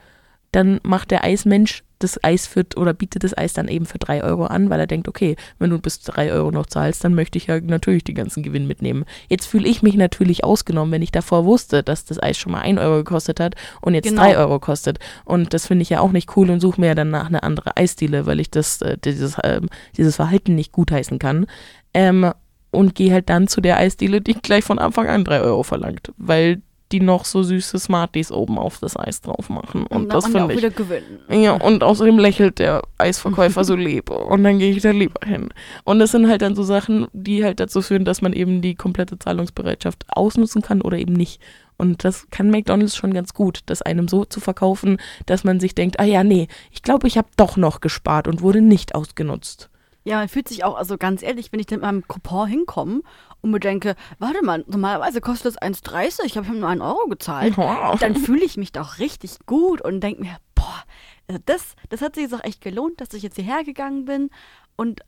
[0.52, 4.22] dann macht der Eismensch das Eis für, oder bietet das Eis dann eben für drei
[4.22, 7.38] Euro an, weil er denkt, okay, wenn du bis drei Euro noch zahlst, dann möchte
[7.38, 9.04] ich ja natürlich die ganzen Gewinn mitnehmen.
[9.28, 12.60] Jetzt fühle ich mich natürlich ausgenommen, wenn ich davor wusste, dass das Eis schon mal
[12.60, 14.22] ein Euro gekostet hat und jetzt genau.
[14.22, 14.98] drei Euro kostet.
[15.24, 17.76] Und das finde ich ja auch nicht cool und suche mir ja danach eine andere
[17.76, 19.60] Eisdiele, weil ich das, äh, dieses, äh,
[19.96, 21.46] dieses Verhalten nicht gutheißen kann.
[21.94, 22.32] Ähm,
[22.72, 26.12] und gehe halt dann zu der Eisdiele, die gleich von Anfang an drei Euro verlangt,
[26.18, 26.60] weil
[26.92, 29.86] die noch so süße Smarties oben auf das Eis drauf machen.
[29.86, 30.58] Und, und das finde ich.
[30.58, 31.20] Wieder gewinnen.
[31.28, 34.10] Ja, und außerdem lächelt der Eisverkäufer so lieb.
[34.10, 35.48] Und dann gehe ich da lieber hin.
[35.84, 38.76] Und das sind halt dann so Sachen, die halt dazu führen, dass man eben die
[38.76, 41.40] komplette Zahlungsbereitschaft ausnutzen kann oder eben nicht.
[41.76, 45.74] Und das kann McDonalds schon ganz gut, das einem so zu verkaufen, dass man sich
[45.74, 49.68] denkt, ah ja, nee, ich glaube, ich habe doch noch gespart und wurde nicht ausgenutzt.
[50.06, 53.02] Ja, man fühlt sich auch, also ganz ehrlich, wenn ich dann mit meinem Coupon hinkomme
[53.40, 57.56] und mir denke, warte mal, normalerweise kostet das 1,30, ich habe nur einen Euro gezahlt,
[57.56, 57.98] wow.
[57.98, 60.84] dann fühle ich mich doch richtig gut und denke mir, boah,
[61.26, 64.30] also das, das hat sich jetzt auch echt gelohnt, dass ich jetzt hierher gegangen bin
[64.76, 65.00] und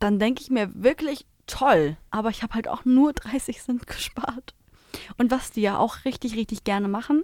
[0.00, 4.56] dann denke ich mir wirklich, toll, aber ich habe halt auch nur 30 Cent gespart.
[5.18, 7.22] Und was die ja auch richtig, richtig gerne machen,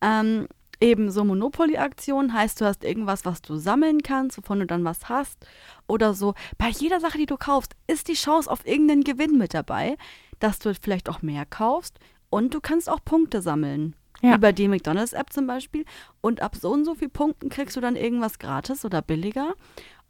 [0.00, 0.48] ähm,
[0.80, 5.08] eben so Monopoly-Aktionen heißt, du hast irgendwas, was du sammeln kannst, wovon du dann was
[5.08, 5.46] hast
[5.86, 6.34] oder so.
[6.58, 9.96] Bei jeder Sache, die du kaufst, ist die Chance auf irgendeinen Gewinn mit dabei,
[10.38, 11.98] dass du vielleicht auch mehr kaufst
[12.30, 13.94] und du kannst auch Punkte sammeln.
[14.22, 14.36] Ja.
[14.36, 15.84] Über die McDonalds-App zum Beispiel.
[16.22, 19.52] Und ab so und so viel Punkten kriegst du dann irgendwas gratis oder billiger.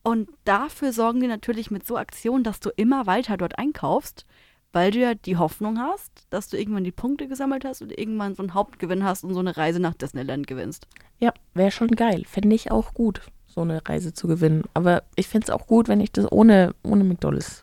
[0.05, 4.25] Und dafür sorgen die natürlich mit so Aktionen, dass du immer weiter dort einkaufst
[4.75, 8.35] weil du ja die Hoffnung hast, dass du irgendwann die Punkte gesammelt hast und irgendwann
[8.35, 10.89] so einen Hauptgewinn hast und so eine Reise nach Disneyland gewinnst.
[11.21, 12.25] Ja, wäre schon geil.
[12.27, 14.65] Fände ich auch gut, so eine Reise zu gewinnen.
[14.75, 17.63] Aber ich finde es auch gut, wenn ich das ohne, ohne McDonalds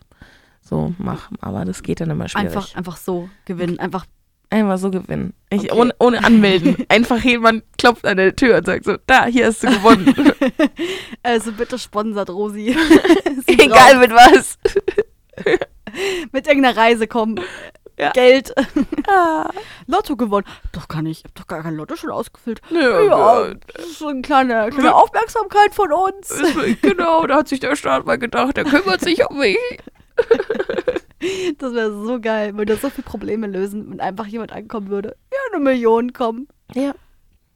[0.62, 1.34] so mache.
[1.40, 2.46] Aber das geht dann immer schwierig.
[2.46, 3.78] Einfach, einfach so gewinnen.
[3.78, 4.06] Einfach
[4.48, 5.32] Einfach so gewinnen.
[5.48, 5.72] Ich, okay.
[5.72, 6.76] ohne, ohne anmelden.
[6.90, 10.14] Einfach jemand klopft an der Tür und sagt so, da, hier hast du gewonnen.
[11.22, 12.76] also bitte sponsert Rosi.
[13.46, 14.58] Egal mit was.
[16.32, 17.40] mit irgendeiner Reise kommen.
[17.98, 18.10] Ja.
[18.10, 18.54] Geld.
[19.08, 19.50] Ah.
[19.88, 20.46] Lotto gewonnen.
[20.70, 21.18] Doch kann ich.
[21.18, 22.62] Ich hab doch gar kein Lotto schon ausgefüllt.
[22.70, 26.32] Ja, ja, das ist so eine kleine, kleine Aufmerksamkeit von uns.
[26.80, 29.58] Genau, da hat sich der Staat mal gedacht, der kümmert sich um mich.
[31.58, 35.16] Das wäre so geil, würde so viele Probleme lösen, wenn einfach jemand ankommen würde.
[35.32, 36.48] Ja, eine Million kommen.
[36.74, 36.94] Ja.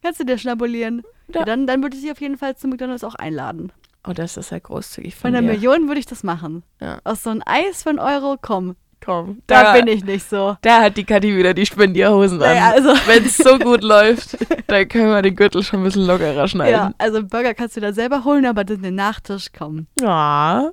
[0.03, 1.03] Kannst du dir schnabulieren?
[1.35, 1.45] Ja.
[1.45, 3.73] dann, dann würde ich sie auf jeden Fall zu McDonalds auch einladen.
[4.07, 6.63] Oh, das ist ja großzügig von Von einer Million würde ich das machen.
[6.81, 7.01] Ja.
[7.05, 8.77] Aus so ein Eis einen Euro, komm.
[9.05, 9.43] Komm.
[9.47, 10.57] Da, da bin ich nicht so.
[10.63, 12.57] Da hat die Kathi wieder die Spendierhosen an.
[12.57, 12.91] Ja, also.
[13.07, 14.39] Wenn es so gut läuft,
[14.69, 16.73] dann können wir den Gürtel schon ein bisschen lockerer schneiden.
[16.73, 19.87] Ja, also Burger kannst du da selber holen, aber den Nachtisch kommen.
[20.01, 20.71] Ja,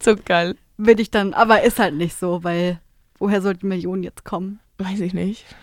[0.00, 0.56] so geil.
[0.76, 2.80] Will ich dann, aber ist halt nicht so, weil
[3.18, 4.60] woher sollten Millionen jetzt kommen?
[4.78, 5.44] Weiß ich nicht.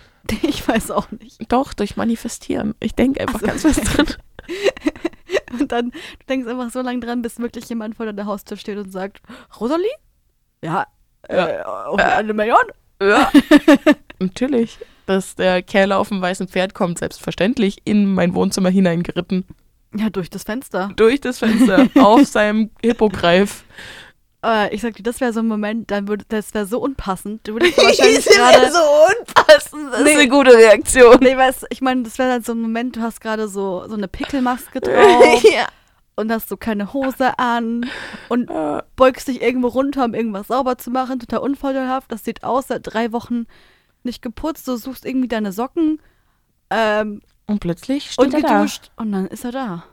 [0.42, 1.52] Ich weiß auch nicht.
[1.52, 2.74] Doch, durch Manifestieren.
[2.80, 3.46] Ich denke einfach so.
[3.46, 4.08] ganz fest drin.
[5.60, 8.78] Und dann, du denkst einfach so lange dran, bis wirklich jemand vor deiner Haustür steht
[8.78, 9.22] und sagt,
[9.60, 9.88] Rosalie?
[10.64, 10.88] Ja,
[11.30, 11.48] ja.
[11.48, 12.64] Äh, äh, eine Million?
[13.02, 13.32] Ja.
[14.20, 14.78] Natürlich.
[15.06, 19.46] Dass der Kerl auf dem weißen Pferd kommt, selbstverständlich, in mein Wohnzimmer hineingeritten.
[19.96, 20.92] Ja, durch das Fenster.
[20.96, 23.64] Durch das Fenster, auf seinem Hippogreif.
[24.46, 27.48] Äh, ich sag dir, das wäre so ein Moment, dann würde, das wäre so unpassend.
[27.48, 29.92] Du würdest wahrscheinlich gerade so unpassend.
[29.92, 31.18] Das nee, ist eine gute Reaktion.
[31.22, 33.96] Nee, weißt, ich meine, das wäre dann so ein Moment, du hast gerade so so
[33.96, 35.44] eine Pickelmaske drauf.
[35.52, 35.68] ja.
[36.18, 37.90] Und hast so keine Hose an
[38.30, 38.50] und
[38.96, 42.10] beugst dich irgendwo runter, um irgendwas sauber zu machen, total unvorteilhaft.
[42.10, 43.48] Das sieht aus, seit drei Wochen
[44.04, 44.66] nicht geputzt.
[44.70, 46.00] Du suchst irgendwie deine Socken.
[46.70, 48.92] Ähm, und plötzlich steht und er geduscht.
[48.96, 49.04] Da.
[49.04, 49.84] Und dann ist er da.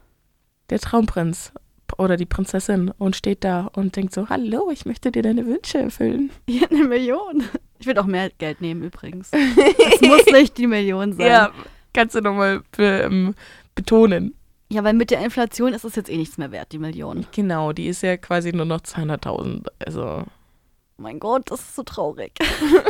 [0.70, 1.52] Der Traumprinz
[1.98, 5.78] oder die Prinzessin und steht da und denkt so, hallo, ich möchte dir deine Wünsche
[5.78, 6.30] erfüllen.
[6.48, 7.44] Ja, eine Million.
[7.78, 9.30] Ich würde auch mehr Geld nehmen übrigens.
[9.32, 11.26] Es muss nicht die Million sein.
[11.26, 11.52] Ja,
[11.92, 13.34] kannst du nochmal ähm,
[13.74, 14.34] betonen.
[14.72, 17.26] Ja, weil mit der Inflation ist es jetzt eh nichts mehr wert, die Million.
[17.32, 19.66] Genau, die ist ja quasi nur noch 200.000.
[19.84, 20.24] Also.
[20.24, 22.32] Oh mein Gott, das ist so traurig.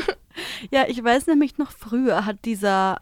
[0.71, 3.01] ja, ich weiß nämlich noch früher hat dieser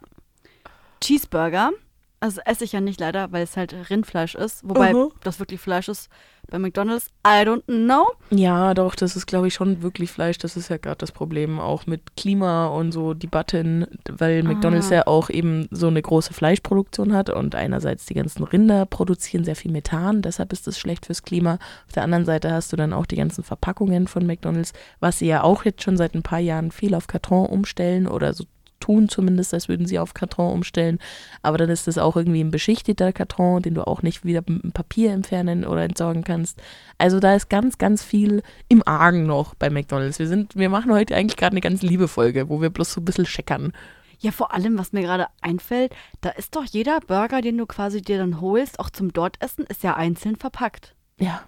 [0.99, 1.71] Cheeseburger,
[2.21, 4.61] also esse ich ja nicht leider, weil es halt Rindfleisch ist.
[4.63, 5.11] Wobei uh -huh.
[5.23, 6.09] das wirklich Fleisch ist
[6.49, 7.07] bei McDonalds.
[7.25, 8.05] I don't know.
[8.29, 10.37] Ja, doch, das ist, glaube ich, schon wirklich Fleisch.
[10.37, 14.95] Das ist ja gerade das Problem auch mit Klima und so Debatten, weil McDonalds ah.
[14.95, 19.55] ja auch eben so eine große Fleischproduktion hat und einerseits die ganzen Rinder produzieren sehr
[19.55, 21.57] viel Methan, deshalb ist das schlecht fürs Klima.
[21.87, 25.27] Auf der anderen Seite hast du dann auch die ganzen Verpackungen von McDonalds, was sie
[25.27, 28.45] ja auch jetzt schon seit ein paar Jahren viel auf Karton umstellen oder so
[28.81, 30.99] tun zumindest, als würden sie auf Karton umstellen.
[31.41, 34.73] Aber dann ist das auch irgendwie ein beschichteter Karton, den du auch nicht wieder mit
[34.73, 36.61] Papier entfernen oder entsorgen kannst.
[36.97, 40.19] Also da ist ganz, ganz viel im Argen noch bei McDonalds.
[40.19, 42.99] Wir sind, wir machen heute eigentlich gerade eine ganz liebe Folge, wo wir bloß so
[42.99, 43.71] ein bisschen scheckern.
[44.19, 48.03] Ja, vor allem, was mir gerade einfällt, da ist doch jeder Burger, den du quasi
[48.03, 50.95] dir dann holst, auch zum Dortessen, ist ja einzeln verpackt.
[51.17, 51.41] Ja.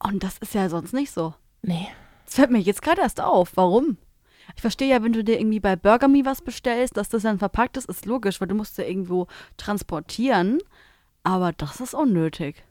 [0.00, 1.34] Und das ist ja sonst nicht so.
[1.62, 1.86] Nee.
[2.24, 3.52] Das fällt mir jetzt gerade erst auf.
[3.54, 3.96] Warum?
[4.54, 7.38] Ich verstehe ja, wenn du dir irgendwie bei Burger Me was bestellst, dass das dann
[7.38, 10.58] verpackt ist, ist logisch, weil du musst ja irgendwo transportieren.
[11.22, 12.62] Aber das ist unnötig.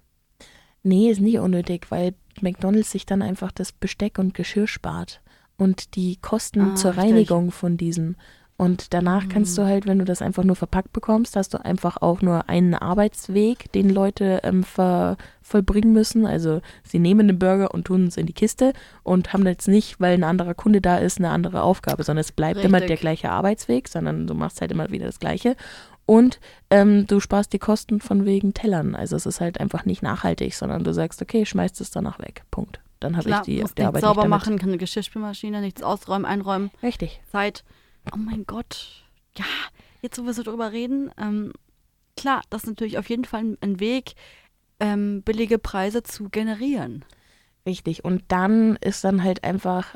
[0.83, 5.21] Nee, ist nicht unnötig, weil McDonalds sich dann einfach das Besteck und Geschirr spart
[5.57, 7.03] und die Kosten Ah, zur richtig.
[7.03, 8.15] Reinigung von diesem.
[8.57, 11.97] Und danach kannst du halt, wenn du das einfach nur verpackt bekommst, hast du einfach
[12.01, 16.25] auch nur einen Arbeitsweg, den Leute ähm, ver vollbringen müssen.
[16.25, 19.99] Also sie nehmen den Burger und tun es in die Kiste und haben jetzt nicht,
[19.99, 22.87] weil ein anderer Kunde da ist, eine andere Aufgabe, sondern es bleibt immer Richtig.
[22.87, 25.55] der gleiche Arbeitsweg, sondern du machst halt immer wieder das Gleiche.
[26.05, 26.39] Und
[26.69, 28.95] ähm, du sparst die Kosten von wegen Tellern.
[28.95, 32.43] Also es ist halt einfach nicht nachhaltig, sondern du sagst, okay, schmeißt es danach weg.
[32.51, 32.79] Punkt.
[32.99, 34.45] Dann habe ich die auf der Arbeit sauber nicht damit.
[34.47, 37.21] machen, keine Geschirrspülmaschine, nichts ausräumen, einräumen, Richtig.
[37.31, 37.63] Zeit.
[38.13, 39.03] Oh mein Gott.
[39.37, 39.45] Ja,
[40.01, 41.51] jetzt wo wir so drüber reden, ähm,
[42.17, 44.13] klar, das ist natürlich auf jeden Fall ein- Weg,
[44.79, 47.03] ähm, billige Preise zu generieren.
[47.65, 48.05] Richtig.
[48.05, 49.95] Und dann ist dann halt einfach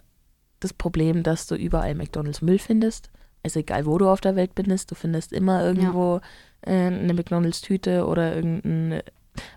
[0.60, 3.10] das Problem, dass du überall McDonalds Müll findest.
[3.44, 6.20] Also egal, wo du auf der Welt bist, du findest immer irgendwo
[6.62, 9.02] äh, eine McDonalds-Tüte oder irgendein,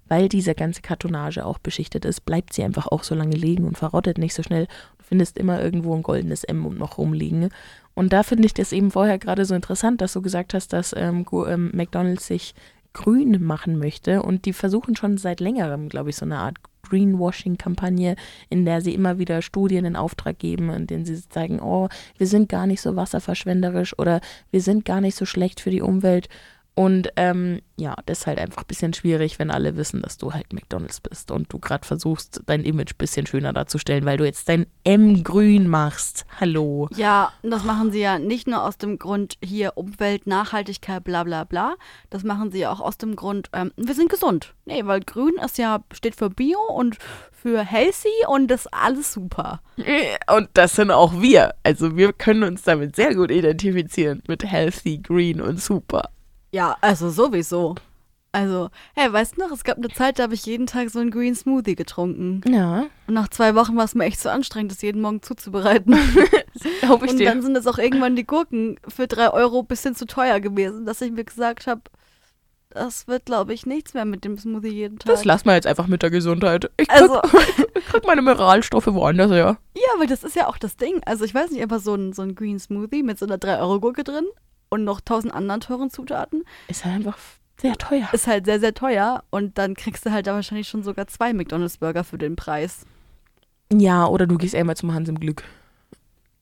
[0.06, 3.76] weil diese ganze Kartonage auch beschichtet ist, bleibt sie einfach auch so lange liegen und
[3.78, 4.68] verrottet nicht so schnell.
[5.12, 7.51] Findest immer irgendwo ein goldenes M noch rumliegen.
[7.92, 10.94] Und da finde ich das eben vorher gerade so interessant, dass du gesagt hast, dass
[10.96, 12.55] ähm, ähm, McDonalds sich
[12.94, 14.22] grün machen möchte.
[14.22, 16.57] Und die versuchen schon seit längerem, glaube ich, so eine Art
[16.88, 18.16] Greenwashing-Kampagne,
[18.48, 22.27] in der sie immer wieder Studien in Auftrag geben, in denen sie zeigen, oh, wir
[22.27, 26.31] sind gar nicht so wasserverschwenderisch oder wir sind gar nicht so schlecht für die Umwelt.
[26.74, 30.32] Und ähm, ja, das ist halt einfach ein bisschen schwierig, wenn alle wissen, dass du
[30.32, 34.24] halt McDonalds bist und du gerade versuchst, dein Image ein bisschen schöner darzustellen, weil du
[34.24, 36.24] jetzt dein M grün machst.
[36.40, 36.88] Hallo.
[36.96, 41.44] Ja, das machen sie ja nicht nur aus dem Grund hier Umwelt, Nachhaltigkeit, bla bla
[41.44, 41.74] bla.
[42.08, 44.54] Das machen sie ja auch aus dem Grund, ähm, wir sind gesund.
[44.64, 46.96] Nee, weil grün ist ja, steht für Bio und
[47.32, 49.61] für healthy und das ist alles super.
[50.30, 51.54] Und das sind auch wir.
[51.64, 56.08] Also wir können uns damit sehr gut identifizieren mit healthy, green und super.
[56.52, 57.74] Ja, also sowieso.
[58.34, 61.00] Also, hey, weißt du noch, es gab eine Zeit, da habe ich jeden Tag so
[61.00, 62.40] einen Green Smoothie getrunken.
[62.50, 65.94] Ja, Und nach zwei Wochen war es mir echt so anstrengend, das jeden Morgen zuzubereiten.
[66.80, 67.26] glaube ich Und dir.
[67.28, 70.86] dann sind es auch irgendwann die Gurken für drei Euro ein bisschen zu teuer gewesen,
[70.86, 71.82] dass ich mir gesagt habe,
[72.70, 75.12] das wird, glaube ich, nichts mehr mit dem Smoothie jeden Tag.
[75.12, 76.70] Das lassen wir jetzt einfach mit der Gesundheit.
[76.78, 77.20] Ich krieg, also,
[77.90, 79.58] krieg meine Mineralstoffe woanders her.
[79.76, 81.02] ja, weil das ist ja auch das Ding.
[81.04, 84.04] Also, ich weiß nicht, einfach so ein, so ein Green Smoothie mit so einer 3-Euro-Gurke
[84.04, 84.24] drin
[84.72, 87.18] und noch tausend anderen teuren Zutaten Ist halt einfach
[87.61, 88.08] sehr teuer.
[88.12, 89.22] ist halt sehr, sehr teuer.
[89.30, 92.87] Und dann kriegst du halt da wahrscheinlich schon sogar zwei McDonalds-Burger für den Preis.
[93.70, 95.44] Ja, oder du gehst einmal zum Hans im Glück.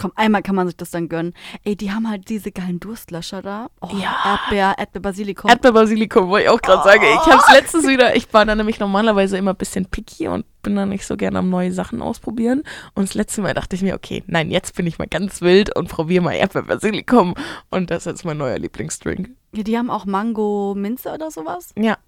[0.01, 1.35] Komm, einmal kann man sich das dann gönnen.
[1.63, 3.69] Ey, die haben halt diese geilen Durstlöscher da.
[3.83, 4.17] Oh, Ja.
[4.25, 5.51] Erdbeer, Erdbeer-Basilikum.
[5.51, 7.03] Erdbeerbasilikum, wollte ich auch gerade sagen.
[7.05, 10.75] Ich hab's letztens wieder, ich war da nämlich normalerweise immer ein bisschen picky und bin
[10.77, 12.63] dann nicht so gerne am neue Sachen ausprobieren.
[12.95, 15.77] Und das letzte Mal dachte ich mir, okay, nein, jetzt bin ich mal ganz wild
[15.77, 17.35] und probiere mal Erdbeerbasilikum.
[17.71, 19.29] Und das ist jetzt mein neuer Lieblingsdrink.
[19.55, 21.73] ja, die haben auch Mango-Minze oder sowas.
[21.77, 21.99] Ja,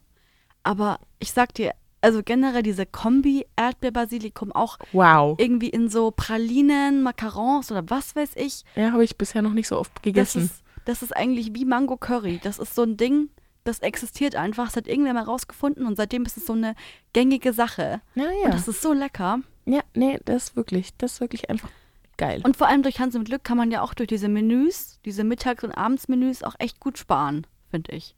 [0.62, 5.36] Aber ich sag dir, also generell diese Kombi Erdbeer-Basilikum auch wow.
[5.38, 8.64] irgendwie in so Pralinen, Macarons oder was weiß ich.
[8.76, 10.42] Ja, habe ich bisher noch nicht so oft Das gegessen.
[10.44, 12.40] ist, das ist eigentlich wie Mango Curry.
[12.42, 13.30] Das ist so ein Ding,
[13.64, 14.66] das existiert einfach.
[14.66, 16.74] Das hat irgendwer mal rausgefunden und seitdem ist es so eine
[17.12, 18.00] gängige Sache.
[18.14, 18.50] ja, Und ja.
[18.50, 19.38] das ist so lecker.
[19.64, 21.70] Ja, nee, das ist wirklich, das ist wirklich einfach
[22.16, 22.40] geil.
[22.44, 25.22] Und vor allem durch Hans im Glück kann man ja auch durch diese Menüs, diese
[25.22, 28.16] Mittags- und Abendsmenüs auch echt gut sparen, finde ich.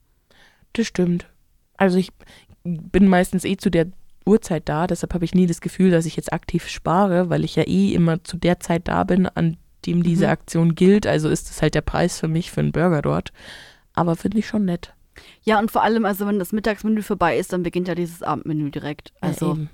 [0.72, 1.26] Das stimmt.
[1.76, 2.08] Also ich
[2.64, 3.86] bin meistens eh zu der
[4.26, 7.56] Uhrzeit da, deshalb habe ich nie das Gefühl, dass ich jetzt aktiv spare, weil ich
[7.56, 10.30] ja eh immer zu der Zeit da bin, an dem diese Mhm.
[10.32, 11.06] Aktion gilt.
[11.06, 13.32] Also ist es halt der Preis für mich für einen Burger dort.
[13.92, 14.94] Aber finde ich schon nett.
[15.42, 18.70] Ja, und vor allem, also wenn das Mittagsmenü vorbei ist, dann beginnt ja dieses Abendmenü
[18.70, 19.10] direkt.
[19.22, 19.70] Ja, Also, eben.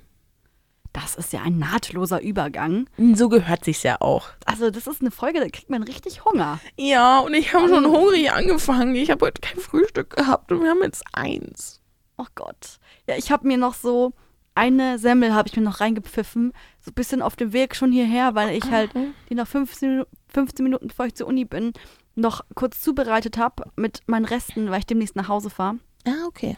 [0.93, 2.87] das ist ja ein nahtloser Übergang.
[3.13, 4.27] so gehört sich's ja auch.
[4.45, 6.59] Also, das ist eine Folge, da kriegt man richtig Hunger.
[6.77, 7.87] Ja, und ich habe schon Mm.
[7.95, 8.93] hungrig angefangen.
[8.95, 11.80] Ich habe heute kein Frühstück gehabt und wir haben jetzt eins.
[12.21, 12.77] Oh Gott.
[13.07, 14.13] Ja, ich habe mir noch so
[14.53, 18.35] eine Semmel habe ich mir noch reingepfiffen, so ein bisschen auf dem Weg schon hierher,
[18.35, 18.91] weil ich halt
[19.29, 21.71] die nach 15, Minu- 15 Minuten, bevor ich zur Uni bin,
[22.15, 25.77] noch kurz zubereitet habe mit meinen Resten, weil ich demnächst nach Hause fahre.
[26.05, 26.57] Ah, okay.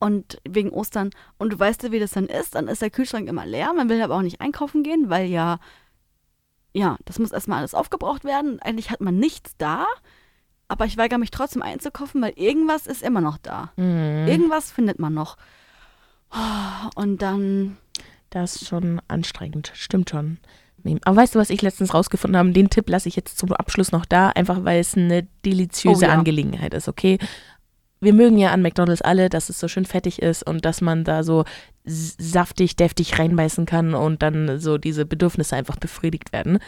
[0.00, 1.10] Und wegen Ostern.
[1.38, 2.54] Und du weißt ja, wie das dann ist.
[2.54, 3.72] Dann ist der Kühlschrank immer leer.
[3.74, 5.58] Man will aber auch nicht einkaufen gehen, weil ja,
[6.72, 8.60] ja, das muss erstmal alles aufgebraucht werden.
[8.60, 9.86] Eigentlich hat man nichts da.
[10.68, 13.72] Aber ich weigere mich trotzdem einzukaufen, weil irgendwas ist immer noch da.
[13.76, 14.26] Mhm.
[14.28, 15.36] Irgendwas findet man noch.
[16.32, 17.76] Oh, Und dann,
[18.30, 20.38] Das ist schon anstrengend, stimmt schon.
[21.04, 22.50] Aber weißt du, was ich letztens rausgefunden habe?
[22.50, 26.08] Den Tipp lasse ich jetzt zum Abschluss noch da, einfach weil es eine deliziöse Oh
[26.08, 26.14] ja.
[26.14, 27.18] Angelegenheit ist, okay?
[28.00, 31.04] Wir mögen ja an McDonalds alle, dass es so schön fettig ist und dass man
[31.04, 31.44] da so
[31.86, 36.58] saftig, deftig reinbeißen kann und dann so diese Bedürfnisse einfach befriedigt werden.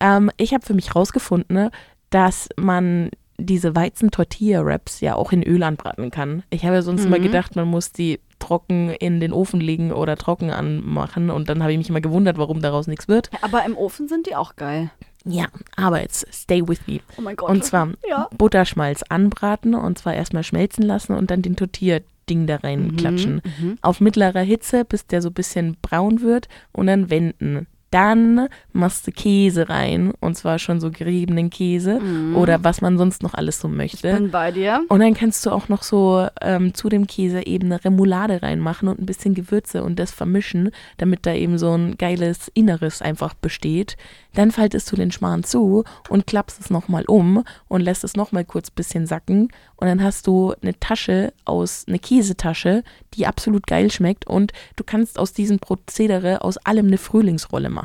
[0.00, 1.68] Ähm, ich habe für mich rausgefunden,
[2.08, 6.42] dass man diese Weizen-Tortilla-Wraps ja auch in Öl anbraten kann.
[6.50, 7.22] Ich habe ja sonst immer Mhm.
[7.24, 11.72] gedacht, man muss die trocken in den Ofen legen oder trocken anmachen und dann habe
[11.72, 13.30] ich mich immer gewundert, warum daraus nichts wird.
[13.42, 14.90] aber im Ofen sind die auch geil.
[15.24, 17.00] Ja, aber jetzt stay with me.
[17.18, 17.48] Oh mein Gott.
[17.50, 18.28] Und zwar ja.
[18.38, 23.42] Butterschmalz anbraten und zwar erstmal schmelzen lassen und dann den Tortilla-Ding da reinklatschen.
[23.44, 23.78] Mhm.
[23.82, 27.66] Auf mittlerer Hitze, bis der so ein bisschen braun wird und dann wenden.
[27.90, 32.36] Dann machst du Käse rein und zwar schon so geriebenen Käse Mhm.
[32.36, 34.12] oder was man sonst noch alles so möchte.
[34.12, 34.84] Bin bei dir.
[34.88, 38.88] Und dann kannst du auch noch so ähm, zu dem Käse eben eine Remoulade reinmachen
[38.88, 43.34] und ein bisschen Gewürze und das vermischen, damit da eben so ein geiles Inneres einfach
[43.34, 43.96] besteht.
[44.34, 48.44] Dann faltest du den Schmarrn zu und klappst es nochmal um und lässt es nochmal
[48.44, 49.48] kurz ein bisschen sacken.
[49.76, 52.82] Und dann hast du eine Tasche aus, eine Käsetasche,
[53.14, 54.26] die absolut geil schmeckt.
[54.26, 57.75] Und du kannst aus diesem Prozedere aus allem eine Frühlingsrolle machen.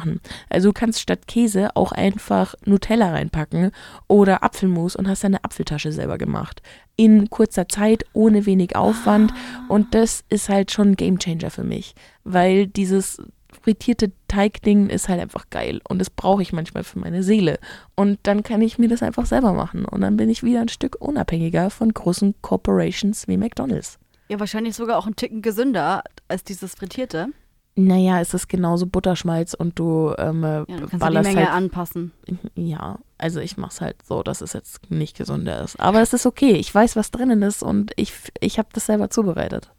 [0.49, 3.71] Also du kannst statt Käse auch einfach Nutella reinpacken
[4.07, 6.61] oder Apfelmus und hast eine Apfeltasche selber gemacht.
[6.95, 9.33] In kurzer Zeit, ohne wenig Aufwand.
[9.69, 13.21] Und das ist halt schon ein Gamechanger für mich, weil dieses
[13.61, 17.59] frittierte Teigding ist halt einfach geil und das brauche ich manchmal für meine Seele.
[17.95, 20.69] Und dann kann ich mir das einfach selber machen und dann bin ich wieder ein
[20.69, 23.99] Stück unabhängiger von großen Corporations wie McDonald's.
[24.29, 27.27] Ja, wahrscheinlich sogar auch ein Ticken gesünder als dieses Frittierte.
[27.75, 31.45] Naja, es ist genauso Butterschmalz und du, ähm, Ja, du kannst ja die ballerst Menge
[31.45, 32.11] halt anpassen.
[32.55, 35.79] Ja, also ich mache es halt so, dass es jetzt nicht gesünder ist.
[35.79, 36.53] Aber es ist okay.
[36.53, 39.71] Ich weiß, was drinnen ist und ich, ich habe das selber zubereitet.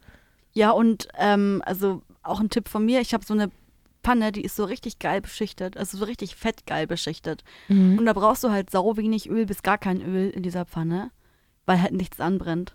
[0.54, 3.50] Ja, und ähm, also auch ein Tipp von mir, ich habe so eine
[4.02, 7.44] Pfanne, die ist so richtig geil beschichtet, also so richtig fettgeil beschichtet.
[7.68, 7.98] Mhm.
[7.98, 11.10] Und da brauchst du halt sau wenig Öl bis gar kein Öl in dieser Pfanne,
[11.66, 12.74] weil halt nichts anbrennt.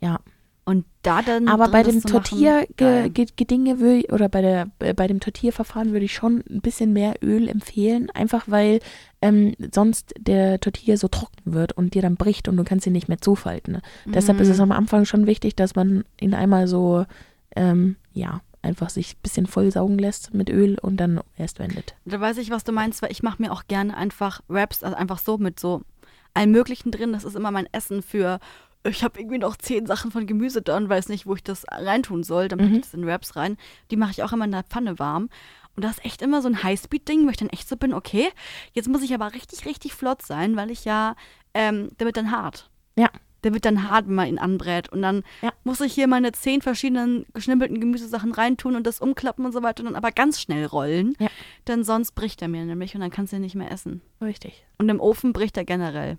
[0.00, 0.20] Ja.
[0.68, 1.46] Und da dann.
[1.46, 2.02] Aber bei dem.
[2.02, 6.92] Tortilla-Gedinge würde ich, oder bei, der, äh, bei dem Tortilla-Verfahren würde ich schon ein bisschen
[6.92, 8.80] mehr Öl empfehlen, einfach weil
[9.22, 12.92] ähm, sonst der Tortilla so trocken wird und dir dann bricht und du kannst ihn
[12.92, 13.74] nicht mehr zufalten.
[13.74, 13.82] Ne?
[14.06, 14.64] Deshalb ist es Mhm.
[14.64, 17.06] am Anfang schon wichtig, dass man ihn einmal so,
[17.54, 21.94] ähm, ja, einfach sich ein bisschen vollsaugen lässt mit Öl und dann erst wendet.
[22.04, 24.96] Da weiß ich, was du meinst, weil ich mache mir auch gerne einfach Wraps, also
[24.96, 25.82] einfach so mit so
[26.34, 27.12] allem Möglichen drin.
[27.12, 28.40] Das ist immer mein Essen für.
[28.88, 31.64] Ich habe irgendwie noch zehn Sachen von Gemüse da und weiß nicht, wo ich das
[31.70, 32.48] reintun soll.
[32.48, 32.74] Dann Mhm.
[32.76, 33.56] ich das in Wraps rein.
[33.90, 35.28] Die mache ich auch immer in der Pfanne warm.
[35.76, 38.28] Und das ist echt immer so ein Highspeed-Ding, wo ich dann echt so bin, okay,
[38.72, 41.16] jetzt muss ich aber richtig, richtig flott sein, weil ich ja,
[41.52, 42.70] ähm, der wird dann hart.
[42.96, 43.10] Ja.
[43.44, 44.88] Der wird dann hart, wenn man ihn anbrät.
[44.88, 45.52] Und dann Ja.
[45.62, 49.82] muss ich hier meine zehn verschiedenen geschnibbelten Gemüsesachen reintun und das umklappen und so weiter
[49.82, 51.14] und dann aber ganz schnell rollen.
[51.20, 51.28] Ja.
[51.68, 54.00] Denn sonst bricht er mir nämlich und dann kannst du ihn nicht mehr essen.
[54.22, 54.64] Richtig.
[54.78, 56.16] Und im Ofen bricht er generell.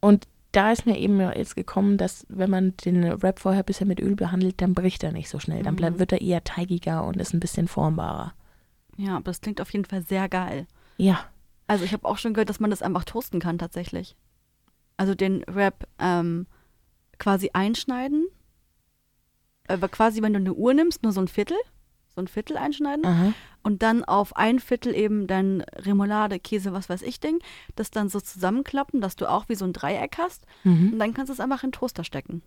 [0.00, 3.88] Und da ist mir eben jetzt gekommen, dass wenn man den Wrap vorher ein bisschen
[3.88, 5.62] mit Öl behandelt, dann bricht er nicht so schnell.
[5.62, 6.00] Dann bleibt, Mhm.
[6.00, 8.32] wird er eher teigiger und ist ein bisschen formbarer.
[8.96, 10.66] Ja, aber das klingt auf jeden Fall sehr geil.
[10.96, 11.20] Ja,
[11.68, 14.16] Also ich habe auch schon gehört, dass man das einfach toasten kann tatsächlich.
[14.96, 16.46] Also den Wrap ähm,
[17.18, 18.26] quasi einschneiden.
[19.68, 21.56] Aber quasi, wenn du eine Uhr nimmst, nur so ein Viertel.
[22.16, 23.04] So ein Viertel einschneiden.
[23.06, 23.32] aha.
[23.62, 27.40] Und dann auf ein Viertel eben dein Remoulade, Käse, was weiß ich Ding.
[27.74, 30.46] Das dann so zusammenklappen, dass du auch wie so ein Dreieck hast.
[30.64, 30.94] Mhm.
[30.94, 32.42] Und dann kannst du es einfach in den Toaster stecken.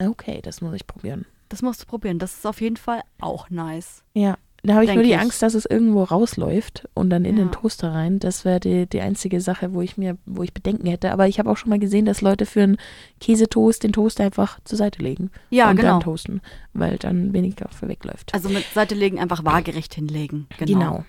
[0.00, 1.26] Okay, das muss ich probieren.
[1.48, 2.18] Das musst du probieren.
[2.18, 4.02] Das ist auf jeden Fall auch nice.
[4.14, 5.18] Ja, da habe ich nur die ich.
[5.18, 7.44] Angst, dass es irgendwo rausläuft und dann in Ja.
[7.44, 8.18] den Toaster rein.
[8.18, 11.12] Das wäre die, die einzige Sache, wo ich mir, wo ich Bedenken hätte.
[11.12, 12.76] Aber ich habe auch schon mal gesehen, dass Leute für einen
[13.20, 15.88] Käsetoast den Toaster einfach zur Seite legen Ja, und genau.
[15.92, 16.40] dann toasten,
[16.72, 18.34] weil dann weniger wegläuft.
[18.34, 20.46] Also mit Seite legen, einfach waagerecht hinlegen.
[20.58, 20.78] Genau.
[20.78, 21.04] genau.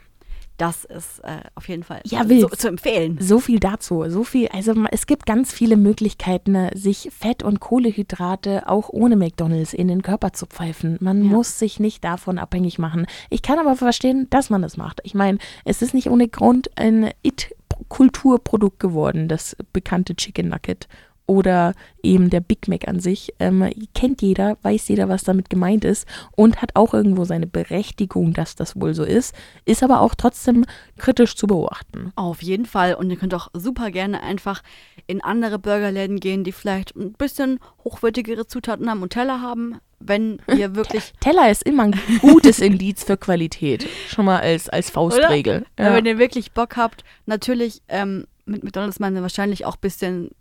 [0.59, 3.17] Das ist äh, auf jeden Fall Ja, so, zu empfehlen.
[3.21, 4.03] So viel dazu.
[4.09, 9.15] So viel, also es gibt ganz viele Möglichkeiten, äh, sich Fett- und Kohlehydrate auch ohne
[9.15, 10.97] McDonalds in den Körper zu pfeifen.
[10.99, 11.29] Man Ja.
[11.31, 13.07] muss sich nicht davon abhängig machen.
[13.29, 14.99] Ich kann aber verstehen, dass man das macht.
[15.03, 20.89] Ich meine, es ist nicht ohne Grund ein It-Kulturprodukt geworden, das bekannte Chicken Nugget.
[21.29, 23.35] Oder eben der Big Mac an sich.
[23.37, 28.33] Ähm, kennt jeder, weiß jeder, was damit gemeint ist und hat auch irgendwo seine Berechtigung,
[28.33, 30.65] dass das wohl so ist, ist aber auch trotzdem
[30.97, 32.11] kritisch zu beobachten.
[32.15, 32.95] Auf jeden Fall.
[32.95, 34.63] Und ihr könnt auch super gerne einfach
[35.05, 40.39] in andere Burgerläden gehen, die vielleicht ein bisschen hochwertigere Zutaten haben und Teller haben, wenn
[40.57, 43.87] ihr wirklich Teller ist immer ein gutes Indiz für Qualität.
[44.07, 45.63] Schon mal als, als Faustregel.
[45.77, 45.93] Ja.
[45.93, 50.31] Wenn ihr wirklich Bock habt, natürlich ähm, mit McDonalds meine wahrscheinlich auch ein bisschen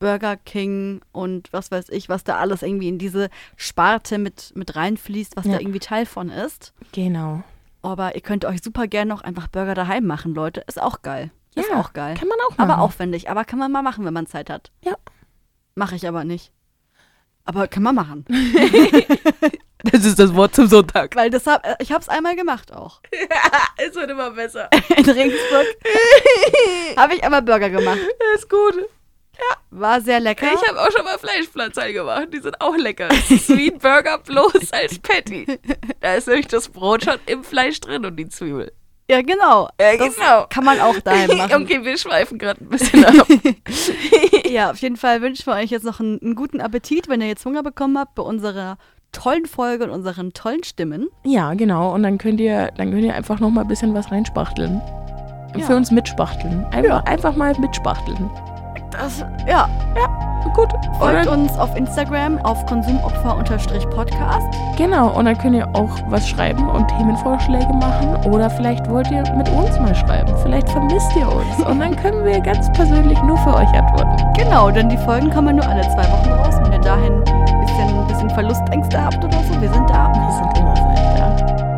[0.00, 4.76] Burger King und was weiß ich, was da alles irgendwie in diese Sparte mit, mit
[4.76, 5.52] reinfließt, was Ja.
[5.54, 6.72] da irgendwie Teil von ist.
[6.92, 7.42] Genau.
[7.82, 10.62] Aber ihr könnt euch super gerne noch einfach Burger daheim machen, Leute.
[10.66, 11.30] Ist auch geil.
[11.54, 12.16] Ist Ja, auch geil.
[12.18, 12.70] Kann man auch machen.
[12.70, 13.30] Aber aufwendig.
[13.30, 14.72] Aber kann man mal machen, wenn man Zeit hat.
[14.82, 14.94] Ja.
[15.74, 16.50] Mache ich aber nicht.
[17.44, 18.24] Aber kann man machen.
[19.92, 21.14] Das ist das Wort zum Sonntag.
[21.14, 23.02] Weil das hab, äh, ich habe es einmal gemacht auch.
[23.76, 24.70] es wird immer besser.
[24.96, 25.66] In Regensburg
[26.96, 27.98] habe ich einmal Burger gemacht.
[28.34, 28.74] ist gut.
[29.70, 30.46] War sehr lecker.
[30.54, 32.28] Ich habe auch schon mal Fleischpflanzen gemacht.
[32.32, 33.08] Die sind auch lecker.
[33.12, 35.46] Sweet Burger bloß als Patty.
[36.00, 38.72] Da ist nämlich das Brot schon im Fleisch drin und die Zwiebel.
[39.10, 39.68] ja, genau.
[39.80, 40.46] Ja, Das genau.
[40.48, 41.62] Kann man auch daheim machen.
[41.64, 43.26] Okay, wir schweifen gerade ein bisschen ab.
[44.48, 47.26] Ja, auf jeden Fall wünschen wir euch jetzt noch einen, einen guten Appetit, wenn ihr
[47.26, 48.78] jetzt Hunger bekommen habt bei unserer
[49.10, 51.08] tollen Folge und unseren tollen Stimmen.
[51.24, 51.92] ja, genau.
[51.92, 54.80] Und dann könnt ihr, dann könnt ihr einfach noch mal ein bisschen was reinspachteln.
[55.56, 55.66] Ja.
[55.66, 56.64] Für uns mitspachteln.
[56.70, 58.30] Einfach, einfach mal mitspachteln.
[58.98, 59.68] Das, ja,
[60.54, 60.70] Gut.
[60.98, 64.46] folgt Oder, uns auf Instagram auf konsumopfer-podcast.
[64.76, 65.08] genau.
[65.08, 68.16] Und dann könnt ihr auch was schreiben und Themenvorschläge machen.
[68.30, 70.32] Oder vielleicht wollt ihr mit uns mal schreiben.
[70.42, 71.66] Vielleicht vermisst ihr uns.
[71.66, 74.16] Und dann können wir ganz persönlich nur für euch antworten.
[74.36, 76.54] Genau, denn die Folgen kommen nur alle zwei Wochen raus.
[76.62, 80.12] Wenn ihr dahin ein bisschen, ein bisschen Verlustängste habt oder so, wir sind da.
[80.12, 81.30] Wir sind immer für euch da.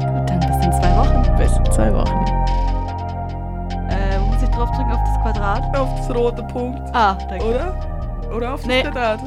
[0.07, 1.37] Gut, dann bis in zwei Wochen.
[1.39, 2.26] Bis in zwei Wochen.
[5.37, 5.77] Quadrat?
[5.77, 6.81] Auf das rote Punkt.
[6.95, 7.45] Ah, danke.
[7.45, 8.31] Oder?
[8.35, 8.83] Oder auf Nee.
[8.83, 9.21] Quadrat.